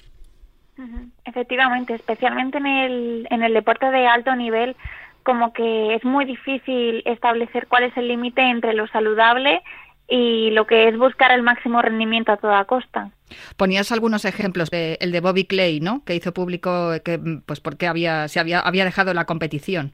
Efectivamente, 1.24 1.94
especialmente 1.94 2.58
en 2.58 2.66
el, 2.66 3.28
en 3.30 3.42
el 3.42 3.54
deporte 3.54 3.90
de 3.90 4.06
alto 4.06 4.34
nivel, 4.34 4.76
como 5.22 5.52
que 5.52 5.94
es 5.94 6.04
muy 6.04 6.24
difícil 6.24 7.02
establecer 7.04 7.66
cuál 7.66 7.84
es 7.84 7.96
el 7.96 8.08
límite 8.08 8.42
entre 8.42 8.72
lo 8.72 8.86
saludable 8.88 9.62
y 10.08 10.50
lo 10.50 10.66
que 10.66 10.88
es 10.88 10.98
buscar 10.98 11.30
el 11.30 11.42
máximo 11.42 11.80
rendimiento 11.80 12.32
a 12.32 12.36
toda 12.36 12.64
costa. 12.64 13.10
Ponías 13.56 13.92
algunos 13.92 14.24
ejemplos, 14.24 14.70
de, 14.70 14.98
el 15.00 15.12
de 15.12 15.20
Bobby 15.20 15.44
Clay, 15.44 15.80
¿no? 15.80 16.04
Que 16.04 16.16
hizo 16.16 16.34
público 16.34 16.92
que, 17.04 17.20
pues, 17.46 17.60
porque 17.60 17.86
había, 17.86 18.26
se 18.26 18.40
había, 18.40 18.58
había 18.58 18.84
dejado 18.84 19.14
la 19.14 19.24
competición. 19.24 19.92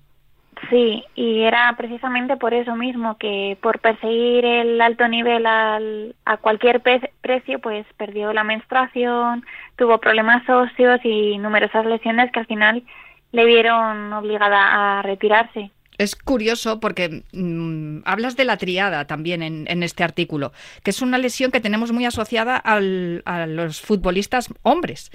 Sí, 0.71 1.05
y 1.15 1.43
era 1.43 1.75
precisamente 1.77 2.37
por 2.37 2.55
eso 2.55 2.75
mismo, 2.77 3.19
que 3.19 3.59
por 3.61 3.79
perseguir 3.79 4.45
el 4.45 4.81
alto 4.81 5.07
nivel 5.07 5.47
al, 5.47 6.17
a 6.25 6.39
cualquier 6.39 6.81
precio, 6.81 7.59
pues 7.61 7.87
perdió 7.99 8.33
la 8.33 8.43
menstruación, 8.43 9.45
tuvo 9.77 9.99
problemas 9.99 10.49
óseos 10.49 11.01
y 11.05 11.37
numerosas 11.39 11.85
lesiones 11.85 12.33
que 12.33 12.41
al 12.41 12.47
final 12.47 12.83
le 13.33 13.45
vieron 13.45 14.13
obligada 14.15 14.99
a 14.99 15.03
retirarse. 15.03 15.71
Es 15.99 16.17
curioso 16.17 16.81
porque 16.81 17.23
mm, 17.33 18.01
hablas 18.05 18.37
de 18.37 18.45
la 18.45 18.57
triada 18.57 19.07
también 19.07 19.43
en, 19.43 19.67
en, 19.69 19.83
este 19.83 20.05
artículo, 20.05 20.53
que 20.83 20.91
es 20.91 21.01
una 21.01 21.19
lesión 21.19 21.51
que 21.51 21.61
tenemos 21.61 21.93
muy 21.93 22.05
asociada 22.05 22.57
al, 22.57 23.23
a 23.25 23.47
los 23.47 23.81
futbolistas 23.81 24.49
hombres. 24.63 25.11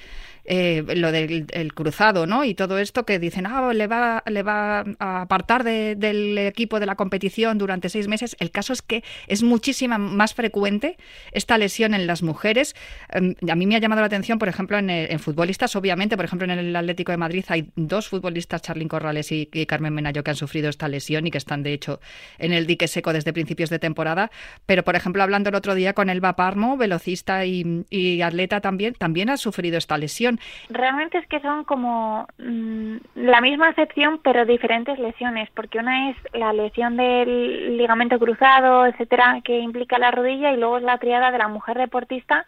Eh, 0.46 0.84
lo 0.96 1.12
del 1.12 1.74
cruzado, 1.76 2.26
¿no? 2.26 2.44
Y 2.44 2.56
todo 2.56 2.80
esto 2.80 3.06
que 3.06 3.20
dicen, 3.20 3.46
ah, 3.46 3.72
le 3.74 3.86
va, 3.86 4.24
le 4.26 4.42
va 4.42 4.84
a 4.98 5.22
apartar 5.22 5.64
del 5.64 6.38
equipo 6.40 6.80
de 6.80 6.88
la 6.88 6.96
competición 6.96 7.60
durante 7.60 7.90
seis 7.90 8.08
meses. 8.08 8.36
El 8.40 8.50
caso 8.50 8.74
es 8.74 8.82
que 8.82 9.04
es 9.28 9.44
muchísima 9.44 10.00
más 10.00 10.34
frecuente 10.34 10.98
esta 11.32 11.58
lesión 11.60 11.94
en 11.94 12.08
las 12.08 12.24
mujeres. 12.24 12.76
Em, 13.10 13.36
a 13.48 13.56
mí 13.56 13.68
me 13.68 13.76
ha 13.76 13.80
llamado 13.80 14.02
la 14.02 14.08
atención, 14.08 14.40
por 14.40 14.50
ejemplo, 14.50 14.78
en, 14.80 15.20
futbolistas, 15.20 15.76
obviamente, 15.76 16.16
por 16.16 16.26
ejemplo, 16.26 16.52
en 16.52 16.58
el 16.58 16.76
Atlético 16.76 17.12
de 17.12 17.18
Madrid 17.18 17.46
hay 17.50 17.70
dos 17.76 18.08
futbolistas, 18.08 18.64
Charlín 18.64 18.88
Corrales 18.88 19.32
y, 19.32 19.46
Carmen 19.68 19.94
Menayo, 19.94 20.24
que 20.24 20.32
han 20.32 20.36
sufrido 20.36 20.70
esta 20.70 20.88
lesión 20.88 21.28
y 21.28 21.32
que 21.32 21.38
están, 21.38 21.62
de 21.62 21.74
hecho, 21.74 22.00
en 22.40 22.52
el 22.52 22.66
dique 22.66 22.88
seco 22.88 23.14
desde 23.14 23.32
principios 23.32 23.70
de 23.70 23.78
temporada. 23.78 24.32
Pero, 24.66 24.84
por 24.84 24.96
ejemplo, 24.96 25.22
hablando 25.22 25.50
el 25.50 25.56
otro 25.56 25.76
día 25.76 25.94
con 25.94 26.10
Elba 26.10 26.36
Parmo, 26.36 26.78
velocista 26.78 27.46
y 27.46 28.22
atleta 28.22 28.60
también, 28.60 28.96
también 28.96 29.30
ha 29.30 29.38
sufrido 29.38 29.78
esta 29.78 29.98
lesión. 29.98 30.40
Realmente 30.70 31.18
es 31.18 31.28
que 31.28 31.40
son 31.40 31.64
como 31.64 32.28
mm, 32.38 32.98
la 33.16 33.42
misma 33.42 33.70
excepción, 33.70 34.20
pero 34.24 34.46
diferentes 34.46 35.00
lesiones, 35.00 35.50
porque 35.52 35.80
una 35.80 36.10
es 36.12 36.18
la 36.34 36.54
lesión 36.54 36.98
del 36.98 37.78
ligamento 37.78 38.20
cruzado, 38.20 38.86
etcétera, 38.86 39.42
que 39.44 39.60
implica 39.60 39.98
la 39.98 40.12
rodilla, 40.12 40.52
y 40.52 40.58
luego 40.58 40.78
es 40.78 40.84
la 40.84 40.98
triada 40.98 41.32
de 41.32 41.38
la 41.38 41.48
mujer 41.48 41.78
deportista 41.78 42.46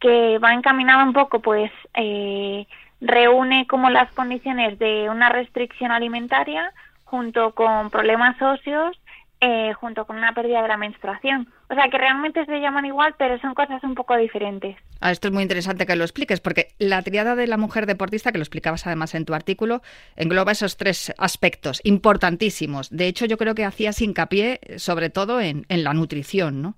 que 0.00 0.38
va 0.38 0.52
encaminada 0.52 1.04
un 1.04 1.12
poco, 1.12 1.40
pues, 1.40 1.70
eh, 1.94 2.66
reúne 3.00 3.66
como 3.66 3.90
las 3.90 4.12
condiciones 4.12 4.78
de 4.78 5.08
una 5.10 5.28
restricción 5.28 5.90
alimentaria 5.90 6.72
junto 7.04 7.52
con 7.52 7.90
problemas 7.90 8.40
óseos 8.40 8.98
eh, 9.44 9.72
junto 9.72 10.04
con 10.04 10.16
una 10.16 10.32
pérdida 10.34 10.62
de 10.62 10.68
la 10.68 10.76
menstruación. 10.76 11.48
O 11.68 11.74
sea 11.74 11.88
que 11.90 11.98
realmente 11.98 12.46
se 12.46 12.60
llaman 12.60 12.86
igual, 12.86 13.16
pero 13.18 13.40
son 13.40 13.54
cosas 13.54 13.82
un 13.82 13.96
poco 13.96 14.16
diferentes. 14.16 14.76
Ah, 15.00 15.10
esto 15.10 15.26
es 15.26 15.34
muy 15.34 15.42
interesante 15.42 15.84
que 15.84 15.96
lo 15.96 16.04
expliques, 16.04 16.40
porque 16.40 16.68
la 16.78 17.02
triada 17.02 17.34
de 17.34 17.48
la 17.48 17.56
mujer 17.56 17.86
deportista, 17.86 18.30
que 18.30 18.38
lo 18.38 18.44
explicabas 18.44 18.86
además 18.86 19.16
en 19.16 19.24
tu 19.24 19.34
artículo, 19.34 19.82
engloba 20.14 20.52
esos 20.52 20.76
tres 20.76 21.12
aspectos 21.18 21.80
importantísimos. 21.82 22.88
De 22.90 23.08
hecho, 23.08 23.26
yo 23.26 23.36
creo 23.36 23.56
que 23.56 23.64
hacías 23.64 24.00
hincapié 24.00 24.60
sobre 24.76 25.10
todo 25.10 25.40
en, 25.40 25.66
la 25.68 25.92
nutrición, 25.92 26.62
¿no? 26.62 26.74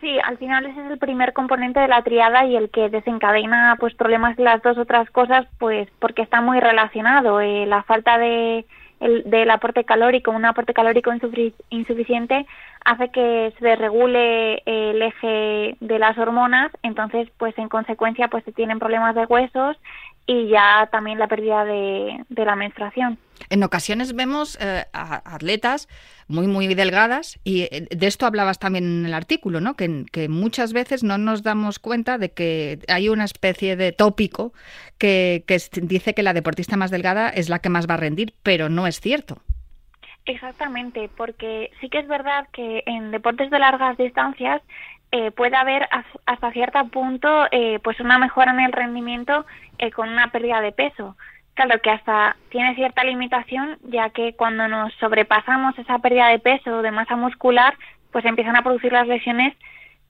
Sí, 0.00 0.18
al 0.24 0.38
final 0.38 0.64
ese 0.64 0.80
es 0.80 0.92
el 0.92 0.98
primer 0.98 1.34
componente 1.34 1.78
de 1.78 1.88
la 1.88 2.02
triada 2.02 2.46
y 2.46 2.56
el 2.56 2.70
que 2.70 2.88
desencadena 2.88 3.76
pues 3.78 3.94
problemas 3.94 4.38
de 4.38 4.44
las 4.44 4.62
dos 4.62 4.78
otras 4.78 5.10
cosas, 5.10 5.46
pues 5.58 5.90
porque 5.98 6.22
está 6.22 6.40
muy 6.40 6.58
relacionado. 6.58 7.42
Eh, 7.42 7.66
la 7.66 7.82
falta 7.82 8.16
de 8.16 8.64
el, 9.02 9.24
del 9.24 9.50
aporte 9.50 9.84
calórico, 9.84 10.30
un 10.30 10.44
aporte 10.44 10.72
calórico 10.72 11.12
insuficiente 11.70 12.46
hace 12.84 13.10
que 13.10 13.52
se 13.58 13.64
desregule 13.64 14.62
el 14.66 15.02
eje 15.02 15.76
de 15.80 15.98
las 15.98 16.16
hormonas, 16.18 16.72
entonces 16.82 17.28
pues 17.38 17.56
en 17.58 17.68
consecuencia 17.68 18.28
pues 18.28 18.44
se 18.44 18.52
tienen 18.52 18.78
problemas 18.78 19.14
de 19.14 19.26
huesos 19.26 19.76
y 20.26 20.48
ya 20.48 20.88
también 20.90 21.18
la 21.18 21.26
pérdida 21.26 21.64
de, 21.64 22.24
la 22.28 22.56
menstruación. 22.56 23.18
En 23.50 23.62
ocasiones 23.62 24.14
vemos 24.14 24.56
eh, 24.60 24.84
atletas 24.92 25.88
muy, 26.28 26.46
muy 26.46 26.72
delgadas 26.74 27.40
y 27.44 27.62
eh, 27.62 27.88
de 27.90 28.06
esto 28.06 28.26
hablabas 28.26 28.58
también 28.58 28.84
en 28.84 29.06
el 29.06 29.14
artículo, 29.14 29.60
¿no? 29.60 29.74
Que, 29.74 30.04
que, 30.12 30.28
muchas 30.28 30.72
veces 30.72 31.02
no 31.02 31.18
nos 31.18 31.42
damos 31.42 31.78
cuenta 31.78 32.18
de 32.18 32.32
que 32.32 32.78
hay 32.88 33.08
una 33.08 33.24
especie 33.24 33.76
de 33.76 33.92
tópico 33.92 34.52
que, 34.98 35.44
que 35.46 35.58
dice 35.82 36.14
que 36.14 36.22
la 36.22 36.34
deportista 36.34 36.76
más 36.76 36.90
delgada 36.90 37.28
es 37.28 37.48
la 37.48 37.58
que 37.58 37.68
más 37.68 37.88
va 37.88 37.94
a 37.94 37.98
rendir, 37.98 38.34
pero 38.42 38.68
no 38.68 38.86
es 38.86 39.00
cierto. 39.00 39.42
Exactamente, 40.24 41.10
porque 41.16 41.72
sí 41.80 41.88
que 41.88 41.98
es 41.98 42.06
verdad 42.06 42.46
que 42.52 42.84
en 42.86 43.10
deportes 43.10 43.50
de 43.50 43.58
largas 43.58 43.98
distancias 43.98 44.62
eh, 45.14 45.30
puede 45.30 45.56
haber 45.56 45.86
hasta 46.24 46.52
cierto 46.52 46.88
punto 46.88 47.46
eh, 47.50 47.78
pues 47.84 48.00
una 48.00 48.18
mejora 48.18 48.50
en 48.52 48.60
el 48.60 48.72
rendimiento 48.72 49.44
eh, 49.78 49.90
con 49.90 50.08
una 50.08 50.32
pérdida 50.32 50.62
de 50.62 50.72
peso. 50.72 51.16
Claro 51.52 51.82
que 51.82 51.90
hasta 51.90 52.36
tiene 52.48 52.74
cierta 52.74 53.04
limitación, 53.04 53.76
ya 53.82 54.08
que 54.08 54.34
cuando 54.34 54.68
nos 54.68 54.90
sobrepasamos 54.94 55.78
esa 55.78 55.98
pérdida 55.98 56.28
de 56.28 56.38
peso 56.38 56.78
o 56.78 56.82
de 56.82 56.92
masa 56.92 57.14
muscular, 57.14 57.76
pues 58.10 58.24
empiezan 58.24 58.56
a 58.56 58.62
producir 58.62 58.90
las 58.90 59.06
lesiones 59.06 59.54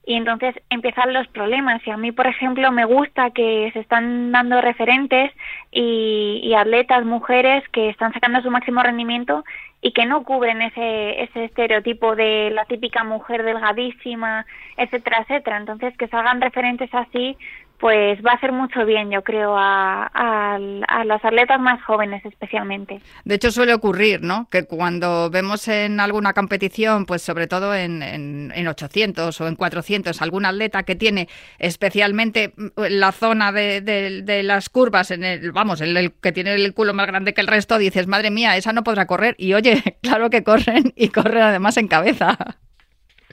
y 0.05 0.15
entonces 0.15 0.55
empiezan 0.69 1.11
los 1.11 1.27
problemas. 1.27 1.85
Y 1.85 1.91
a 1.91 1.97
mí, 1.97 2.13
por 2.13 2.27
ejemplo, 2.27 2.71
me 2.71 2.85
gusta 2.85 3.31
que 3.31 3.71
se 3.73 3.81
están 3.81 4.31
dando 4.31 4.61
referentes 4.61 5.31
y, 5.69 6.39
y, 6.43 6.53
atletas, 6.53 7.03
mujeres 7.03 7.67
que 7.73 7.89
están 7.89 8.13
sacando 8.13 8.41
su 8.41 8.49
máximo 8.49 8.81
rendimiento 8.81 9.43
y 9.83 9.91
que 9.91 10.05
no 10.05 10.23
cubren 10.23 10.61
ese, 10.61 11.23
ese 11.23 11.43
estereotipo 11.43 12.15
de 12.15 12.49
la 12.51 12.63
típica 12.65 13.03
mujer 13.03 13.43
delgadísima, 13.43 14.45
etcétera, 14.77 15.19
etcétera. 15.19 15.57
Entonces, 15.57 15.95
que 15.97 16.07
salgan 16.07 16.39
referentes 16.39 16.89
así, 16.93 17.37
pues 17.79 18.19
va 18.25 18.31
a 18.31 18.35
hacer 18.35 18.53
mucho 18.53 18.85
bien, 18.85 19.11
yo 19.11 19.23
creo, 19.23 19.57
a, 19.57 20.05
a, 20.05 21.03
las 21.03 21.25
atletas 21.25 21.59
más 21.59 21.83
jóvenes 21.83 22.23
especialmente. 22.25 23.01
De 23.25 23.35
hecho, 23.35 23.51
suele 23.51 23.73
ocurrir, 23.73 24.21
¿no? 24.21 24.47
Que 24.49 24.63
cuando 24.65 25.29
vemos 25.29 25.67
en 25.67 25.99
alguna 25.99 26.33
competición, 26.33 27.05
pues 27.05 27.21
sobre 27.21 27.47
todo 27.47 27.75
en, 27.75 28.01
en, 28.01 28.67
800 28.67 29.41
o 29.41 29.47
en 29.47 29.55
400, 29.55 30.21
algún 30.21 30.45
atleta 30.45 30.83
que 30.83 30.95
tiene 30.95 31.27
especialmente 31.59 32.53
la 32.77 33.11
zona 33.11 33.51
de, 33.51 33.81
de, 33.81 34.43
las 34.43 34.69
curvas, 34.69 35.11
en 35.11 35.25
el, 35.25 35.51
vamos, 35.51 35.81
el 35.81 36.13
que 36.21 36.31
tiene 36.31 36.53
el 36.53 36.73
culo 36.73 36.93
más 36.93 37.07
grande 37.07 37.33
que 37.33 37.41
el 37.41 37.47
resto, 37.47 37.77
dices, 37.77 38.07
madre 38.07 38.31
mía, 38.31 38.55
esa 38.55 38.71
no 38.71 38.83
podrá 38.83 39.07
correr. 39.07 39.35
Y 39.37 39.55
oye, 39.55 39.97
claro 40.01 40.29
que 40.29 40.43
corren 40.43 40.93
y 40.95 41.09
corren 41.09 41.43
además 41.43 41.75
en 41.77 41.89
cabeza. 41.89 42.37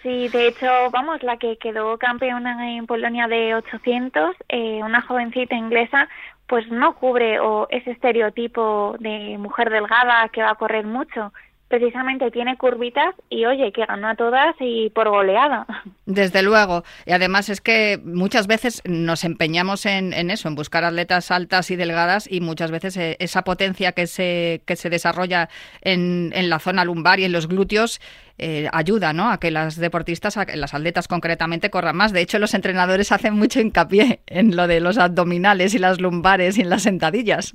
Sí, 0.03 0.29
de 0.29 0.49
hecho, 0.49 0.67
vamos, 0.91 1.23
la 1.23 1.37
que 1.37 1.59
quedó 1.59 1.99
campeona 1.99 2.75
en 2.75 2.87
Polonia 2.87 3.29
de 3.29 3.55
800, 3.55 4.35
eh, 4.49 4.81
una 4.83 5.03
jovencita 5.03 5.55
inglesa, 5.55 6.09
pues 6.47 6.67
no 6.71 6.95
cubre 6.95 7.39
o 7.39 7.67
ese 7.69 7.91
estereotipo 7.91 8.97
de 8.99 9.37
mujer 9.39 9.69
delgada 9.69 10.29
que 10.31 10.43
va 10.43 10.53
a 10.53 10.55
correr 10.55 10.87
mucho 10.87 11.33
precisamente 11.71 12.33
tiene 12.33 12.59
curvitas 12.59 13.15
y 13.31 13.47
oye, 13.47 13.71
que 13.71 13.87
ganó 13.87 14.09
a 14.09 14.17
todas 14.17 14.57
y 14.59 14.91
por 14.91 15.09
goleada. 15.09 15.67
Desde 16.05 16.43
luego. 16.43 16.83
Y 17.07 17.13
además 17.13 17.49
es 17.49 17.61
que 17.61 18.01
muchas 18.05 18.49
veces 18.49 18.83
nos 18.85 19.23
empeñamos 19.23 19.87
en, 19.87 20.13
eso, 20.31 20.49
en 20.49 20.57
buscar 20.57 20.83
atletas 20.83 21.31
altas 21.31 21.71
y 21.71 21.77
delgadas 21.77 22.31
y 22.31 22.41
muchas 22.41 22.73
veces 22.73 22.97
eh, 22.97 23.17
esa 23.21 23.45
potencia 23.45 23.93
que 23.93 24.09
se, 24.09 24.63
que 24.67 24.75
se 24.75 24.91
desarrolla 24.91 25.49
en, 25.81 26.33
en 26.35 26.51
la 26.51 26.59
zona 26.59 26.85
lumbar 26.85 27.21
y 27.21 27.25
en 27.25 27.33
los 27.33 27.47
glúteos 27.47 28.01
eh, 28.37 28.69
ayuda 28.73 29.13
¿no? 29.13 29.31
a 29.31 29.39
que 29.39 29.53
las 29.53 29.77
deportistas, 29.77 30.37
las 30.55 30.75
atletas 30.75 31.07
concretamente, 31.07 31.71
corran 31.71 31.97
más. 31.97 32.13
De 32.13 32.21
hecho, 32.21 32.41
los 32.41 32.55
entrenadores 32.55 33.13
hacen 33.13 33.35
mucho 33.35 33.61
hincapié 33.61 34.23
en 34.27 34.57
lo 34.57 34.67
de 34.67 34.81
los 34.81 34.99
abdominales 34.99 35.75
y 35.75 35.79
las 35.79 36.01
lumbares 36.01 36.59
y 36.59 36.63
en 36.63 36.71
las 36.71 36.83
sentadillas. 36.83 37.55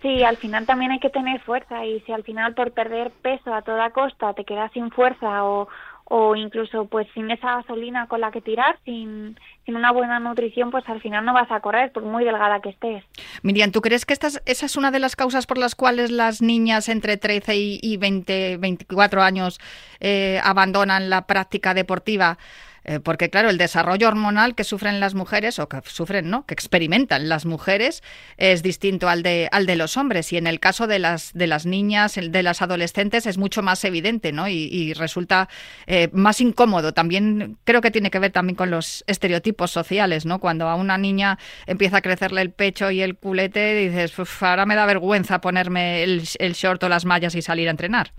Sí, 0.00 0.22
al 0.22 0.36
final 0.36 0.64
también 0.64 0.92
hay 0.92 1.00
que 1.00 1.10
tener 1.10 1.40
fuerza 1.40 1.84
y 1.84 2.00
si 2.00 2.12
al 2.12 2.22
final 2.22 2.54
por 2.54 2.70
perder 2.72 3.10
peso 3.10 3.52
a 3.52 3.62
toda 3.62 3.90
costa 3.90 4.32
te 4.34 4.44
quedas 4.44 4.70
sin 4.72 4.92
fuerza 4.92 5.44
o, 5.44 5.68
o 6.04 6.34
incluso 6.36 6.86
pues 6.86 7.06
sin 7.14 7.30
esa 7.30 7.56
gasolina 7.56 8.06
con 8.06 8.20
la 8.20 8.30
que 8.30 8.40
tirar, 8.40 8.78
sin, 8.84 9.38
sin 9.66 9.76
una 9.76 9.92
buena 9.92 10.18
nutrición, 10.18 10.70
pues 10.70 10.88
al 10.88 11.02
final 11.02 11.24
no 11.24 11.34
vas 11.34 11.50
a 11.50 11.60
correr 11.60 11.92
por 11.92 12.02
muy 12.02 12.24
delgada 12.24 12.60
que 12.60 12.70
estés. 12.70 13.04
Miriam, 13.42 13.72
¿tú 13.72 13.82
crees 13.82 14.06
que 14.06 14.14
esta, 14.14 14.28
esa 14.46 14.66
es 14.66 14.76
una 14.76 14.90
de 14.90 15.00
las 15.00 15.16
causas 15.16 15.46
por 15.46 15.58
las 15.58 15.74
cuales 15.74 16.10
las 16.10 16.40
niñas 16.40 16.88
entre 16.88 17.16
13 17.16 17.56
y, 17.56 17.96
20, 17.98 18.56
24 18.56 19.22
años 19.22 19.60
eh, 20.00 20.40
abandonan 20.42 21.10
la 21.10 21.26
práctica 21.26 21.74
deportiva? 21.74 22.38
Eh, 22.84 23.00
porque 23.00 23.30
claro, 23.30 23.50
el 23.50 23.58
desarrollo 23.58 24.08
hormonal 24.08 24.54
que 24.54 24.64
sufren 24.64 25.00
las 25.00 25.14
mujeres, 25.14 25.58
o 25.58 25.68
que 25.68 25.80
sufren, 25.84 26.30
¿no? 26.30 26.46
que 26.46 26.54
experimentan 26.54 27.28
las 27.28 27.46
mujeres, 27.46 28.02
es 28.36 28.62
distinto 28.62 29.08
al 29.08 29.22
de, 29.22 29.48
al 29.52 29.66
de 29.66 29.76
los 29.76 29.96
hombres. 29.96 30.32
Y 30.32 30.36
en 30.36 30.46
el 30.46 30.60
caso 30.60 30.86
de 30.86 30.98
las, 30.98 31.32
de 31.34 31.46
las 31.46 31.66
niñas, 31.66 32.18
de 32.20 32.42
las 32.42 32.62
adolescentes, 32.62 33.26
es 33.26 33.38
mucho 33.38 33.62
más 33.62 33.84
evidente, 33.84 34.32
¿no? 34.32 34.48
Y, 34.48 34.94
resulta 34.94 35.48
eh, 35.86 36.08
más 36.12 36.40
incómodo. 36.40 36.92
También 36.92 37.58
creo 37.64 37.80
que 37.80 37.90
tiene 37.90 38.10
que 38.10 38.18
ver 38.18 38.32
también 38.32 38.56
con 38.56 38.70
los 38.70 39.04
estereotipos 39.06 39.70
sociales, 39.70 40.24
¿no? 40.24 40.38
Cuando 40.38 40.68
a 40.68 40.74
una 40.74 40.96
niña 40.98 41.38
empieza 41.66 41.98
a 41.98 42.00
crecerle 42.00 42.40
el 42.40 42.50
pecho 42.50 42.90
y 42.90 43.02
el 43.02 43.16
culete, 43.16 43.74
dices, 43.74 44.14
ahora 44.42 44.66
me 44.66 44.74
da 44.74 44.86
vergüenza 44.86 45.40
ponerme 45.40 46.02
el 46.02 46.22
short 46.22 46.82
o 46.84 46.88
las 46.88 47.04
mallas 47.04 47.34
y 47.34 47.42
salir 47.42 47.68
a 47.68 47.72
entrenar. 47.72 48.12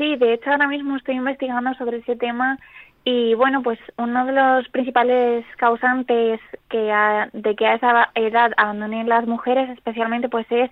Sí, 0.00 0.16
de 0.16 0.32
hecho 0.32 0.48
ahora 0.48 0.66
mismo 0.66 0.96
estoy 0.96 1.16
investigando 1.16 1.74
sobre 1.74 1.98
ese 1.98 2.16
tema 2.16 2.58
y 3.04 3.34
bueno, 3.34 3.62
pues 3.62 3.78
uno 3.96 4.26
de 4.26 4.32
los 4.32 4.68
principales 4.68 5.44
causantes 5.56 6.40
que 6.68 6.94
de 7.32 7.56
que 7.56 7.66
a 7.66 7.74
esa 7.74 8.10
edad 8.14 8.52
abandonen 8.56 9.08
las 9.08 9.26
mujeres 9.26 9.70
especialmente 9.70 10.28
pues 10.28 10.46
es 10.50 10.70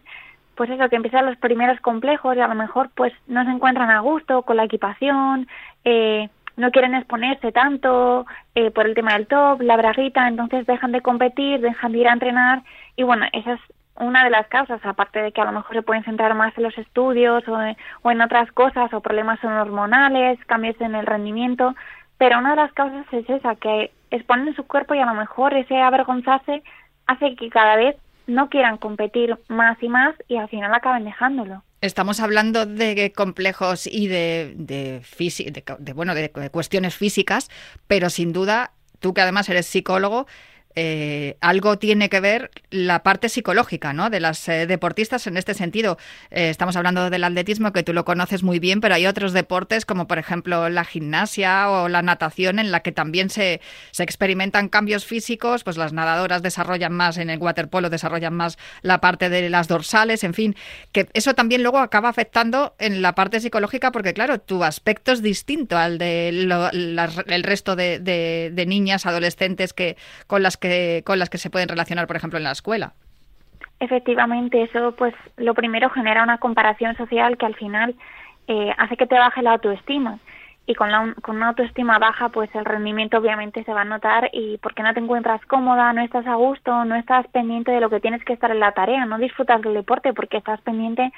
pues 0.59 0.71
eso, 0.71 0.89
que 0.89 0.97
empiezan 0.97 1.25
los 1.25 1.37
primeros 1.37 1.81
complejos 1.81 2.37
y 2.37 2.41
a 2.41 2.49
lo 2.49 2.55
mejor 2.57 2.91
pues 2.97 3.13
no 3.29 3.45
se 3.45 3.51
encuentran 3.51 3.91
a 3.91 4.01
gusto 4.01 4.43
con 4.43 4.57
la 4.57 4.65
equipación, 4.65 5.47
eh, 5.85 6.29
no 6.57 6.73
quieren 6.73 6.97
exponerse 6.97 7.53
tanto 7.53 8.27
eh, 8.57 8.73
por 8.73 8.87
el 8.87 8.97
tema 8.97 9.13
del 9.15 9.29
top, 9.29 9.63
la 9.63 9.77
braguita, 9.77 10.27
entonces 10.27 10.67
dejan 10.67 10.91
de 10.91 11.01
competir, 11.01 11.61
dejan 11.61 11.93
de 11.93 11.99
ir 11.99 12.09
a 12.09 12.13
entrenar. 12.13 12.63
Y 12.97 13.05
bueno, 13.05 13.27
esa 13.33 13.53
es 13.53 13.61
una 13.95 14.25
de 14.25 14.31
las 14.31 14.49
causas, 14.49 14.85
aparte 14.85 15.23
de 15.23 15.31
que 15.31 15.41
a 15.41 15.45
lo 15.45 15.53
mejor 15.53 15.77
se 15.77 15.83
pueden 15.83 16.03
centrar 16.03 16.35
más 16.35 16.53
en 16.59 16.65
los 16.65 16.77
estudios 16.77 17.47
o, 17.47 17.57
o 18.03 18.11
en 18.11 18.21
otras 18.21 18.51
cosas 18.51 18.93
o 18.93 19.01
problemas 19.01 19.43
hormonales, 19.45 20.45
cambios 20.47 20.81
en 20.81 20.97
el 20.97 21.07
rendimiento, 21.07 21.77
pero 22.19 22.39
una 22.39 22.51
de 22.51 22.57
las 22.57 22.73
causas 22.73 23.07
es 23.13 23.29
esa, 23.31 23.55
que 23.55 23.93
exponen 24.11 24.55
su 24.55 24.65
cuerpo 24.65 24.95
y 24.95 24.99
a 24.99 25.07
lo 25.07 25.15
mejor 25.15 25.55
ese 25.55 25.77
avergonzarse 25.77 26.63
hace 27.07 27.37
que 27.37 27.49
cada 27.49 27.77
vez 27.77 27.97
no 28.27 28.51
quieran 28.51 28.77
competir 28.77 29.37
más 29.49 29.83
y 29.83 29.89
más 29.89 30.15
y 30.29 30.37
al 30.37 30.49
final 30.49 30.75
acaben 30.75 31.05
dejándolo. 31.05 31.63
Estamos 31.81 32.21
hablando 32.21 32.67
de 32.67 33.13
complejos 33.15 33.87
y 33.87 34.09
de, 34.09 34.53
de, 34.57 35.01
de, 35.79 35.93
bueno, 35.93 36.15
de 36.15 36.31
cuestiones 36.51 36.97
físicas, 36.97 37.49
pero 37.87 38.11
sin 38.11 38.33
duda, 38.33 38.73
tú 38.99 39.15
que 39.15 39.21
además 39.21 39.49
eres 39.49 39.67
psicólogo, 39.67 40.27
eh, 40.75 41.37
algo 41.41 41.79
tiene 41.79 42.09
que 42.09 42.21
ver 42.21 42.51
la 42.71 43.03
parte 43.03 43.29
psicológica 43.29 43.93
¿no? 43.93 44.11
de 44.11 44.21
las 44.21 44.49
eh, 44.49 44.67
deportistas 44.67 45.27
en 45.27 45.37
este 45.37 45.55
sentido. 45.55 45.99
Eh, 46.31 46.51
estamos 46.51 46.77
hablando 46.77 47.11
del 47.11 47.25
atletismo, 47.25 47.73
que 47.73 47.83
tú 47.83 47.93
lo 47.93 48.05
conoces 48.05 48.43
muy 48.43 48.59
bien, 48.59 48.81
pero 48.81 48.95
hay 48.95 49.07
otros 49.07 49.33
deportes 49.33 49.85
como 49.85 50.07
por 50.07 50.19
ejemplo 50.19 50.69
la 50.69 50.85
gimnasia 50.85 51.71
o 51.71 51.89
la 51.89 52.03
natación 52.03 52.59
en 52.59 52.71
la 52.71 52.81
que 52.81 52.93
también 52.93 53.31
se, 53.31 53.61
se 53.91 54.03
experimentan 54.03 54.69
cambios 54.69 55.05
físicos, 55.05 55.65
pues 55.65 55.77
las 55.77 55.93
nadadoras 55.93 56.43
desarrollan 56.43 56.93
más, 56.93 57.17
en 57.17 57.31
el 57.31 57.39
waterpolo 57.39 57.91
desarrollan 57.91 58.35
más 58.35 58.59
la 58.83 59.01
parte 59.01 59.31
de 59.31 59.49
las 59.49 59.69
dorsales, 59.69 60.23
en 60.23 60.35
fin, 60.35 60.55
que 60.93 61.09
eso 61.15 61.35
también 61.35 61.63
luego 61.63 61.79
acaba 61.79 62.09
afectando 62.09 62.77
en 62.79 63.03
la 63.03 63.15
parte 63.15 63.41
psicológica 63.41 63.91
porque 63.91 64.15
claro, 64.15 64.39
tu 64.39 64.63
aspecto 64.63 65.13
es 65.13 65.23
distinto 65.23 65.77
al 65.77 65.99
del 65.99 66.49
de 66.49 67.43
resto 67.43 67.75
de, 67.75 67.99
de 67.99 68.67
niñas, 68.67 69.07
adolescentes 69.07 69.73
que 69.73 69.97
con 70.27 70.43
las 70.43 70.57
que 70.57 70.68
con 71.05 71.19
las 71.19 71.31
que 71.31 71.39
se 71.39 71.51
pueden 71.51 71.69
relacionar, 71.69 72.07
por 72.07 72.17
ejemplo, 72.17 72.39
en 72.39 72.45
la 72.45 72.53
escuela. 72.53 72.95
Efectivamente, 73.81 74.63
eso 74.63 74.93
pues 74.93 75.15
lo 75.37 75.55
primero 75.55 75.89
genera 75.91 76.23
una 76.23 76.39
comparación 76.39 76.97
social 76.97 77.37
que 77.37 77.47
al 77.47 77.55
final 77.55 77.95
eh, 78.49 78.73
hace 78.77 78.97
que 78.97 79.07
te 79.07 79.19
baje 79.19 79.43
la 79.43 79.53
autoestima 79.53 80.19
y 80.67 80.75
con, 80.75 80.91
la, 80.91 81.15
con 81.23 81.37
una 81.37 81.49
autoestima 81.49 81.99
baja 81.99 82.29
pues 82.29 82.55
el 82.55 82.65
rendimiento 82.65 83.19
obviamente 83.19 83.65
se 83.65 83.73
va 83.73 83.83
a 83.83 83.85
notar 83.87 84.29
y 84.33 84.59
porque 84.59 84.83
no 84.83 84.93
te 84.93 85.01
encuentras 85.01 85.45
cómoda, 85.47 85.93
no 85.93 86.03
estás 86.03 86.27
a 86.27 86.35
gusto, 86.35 86.85
no 86.85 86.95
estás 86.97 87.27
pendiente 87.29 87.71
de 87.71 87.81
lo 87.81 87.89
que 87.89 88.01
tienes 88.01 88.23
que 88.25 88.35
estar 88.35 88.51
en 88.51 88.61
la 88.61 88.73
tarea, 88.73 89.07
no 89.07 89.17
disfrutas 89.19 89.63
del 89.63 89.75
deporte 89.75 90.13
porque 90.13 90.37
estás 90.37 90.61
pendiente 90.61 91.13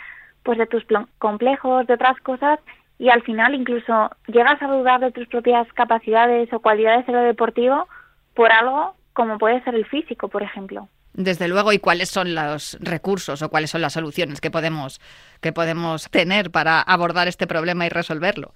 pues 0.44 0.56
de 0.56 0.66
tus 0.66 0.84
complejos, 1.18 1.86
de 1.86 1.94
otras 1.94 2.18
cosas 2.20 2.60
y 2.98 3.08
al 3.08 3.22
final 3.22 3.54
incluso 3.54 4.10
llegas 4.28 4.62
a 4.62 4.68
dudar 4.68 5.00
de 5.00 5.10
tus 5.10 5.26
propias 5.26 5.66
capacidades 5.72 6.52
o 6.52 6.60
cualidades 6.60 7.08
en 7.08 7.14
lo 7.14 7.22
deportivo 7.22 7.88
por 8.34 8.52
algo 8.52 8.94
como 9.12 9.38
puede 9.38 9.62
ser 9.64 9.74
el 9.74 9.86
físico, 9.86 10.28
por 10.28 10.42
ejemplo. 10.42 10.88
Desde 11.12 11.48
luego, 11.48 11.72
¿y 11.72 11.78
cuáles 11.78 12.08
son 12.08 12.34
los 12.34 12.78
recursos 12.80 13.42
o 13.42 13.50
cuáles 13.50 13.70
son 13.70 13.80
las 13.80 13.94
soluciones 13.94 14.40
que 14.40 14.50
podemos, 14.50 15.00
que 15.40 15.52
podemos 15.52 16.08
tener 16.10 16.50
para 16.50 16.80
abordar 16.80 17.26
este 17.26 17.46
problema 17.46 17.84
y 17.84 17.88
resolverlo? 17.88 18.52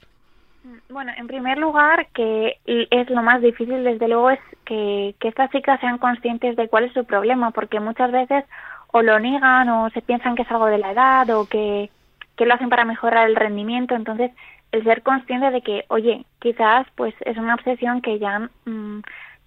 Bueno, 0.88 1.12
en 1.16 1.26
primer 1.26 1.58
lugar, 1.58 2.06
que 2.14 2.58
es 2.64 3.10
lo 3.10 3.22
más 3.22 3.42
difícil, 3.42 3.82
desde 3.82 4.08
luego, 4.08 4.30
es 4.30 4.40
que, 4.64 5.14
que 5.18 5.28
estas 5.28 5.50
chicas 5.50 5.80
sean 5.80 5.98
conscientes 5.98 6.56
de 6.56 6.68
cuál 6.68 6.84
es 6.84 6.92
su 6.92 7.04
problema, 7.04 7.50
porque 7.50 7.80
muchas 7.80 8.12
veces 8.12 8.44
o 8.92 9.02
lo 9.02 9.18
niegan 9.18 9.68
o 9.68 9.90
se 9.90 10.02
piensan 10.02 10.36
que 10.36 10.42
es 10.42 10.50
algo 10.52 10.66
de 10.66 10.78
la 10.78 10.92
edad 10.92 11.28
o 11.30 11.46
que, 11.46 11.90
que 12.36 12.46
lo 12.46 12.54
hacen 12.54 12.68
para 12.68 12.84
mejorar 12.84 13.28
el 13.28 13.34
rendimiento. 13.34 13.96
Entonces, 13.96 14.30
el 14.70 14.84
ser 14.84 15.02
consciente 15.02 15.50
de 15.50 15.62
que, 15.62 15.84
oye, 15.88 16.24
quizás 16.40 16.86
pues 16.94 17.14
es 17.20 17.36
una 17.36 17.54
obsesión 17.54 18.00
que 18.00 18.18
ya 18.18 18.48
mm, 18.64 19.00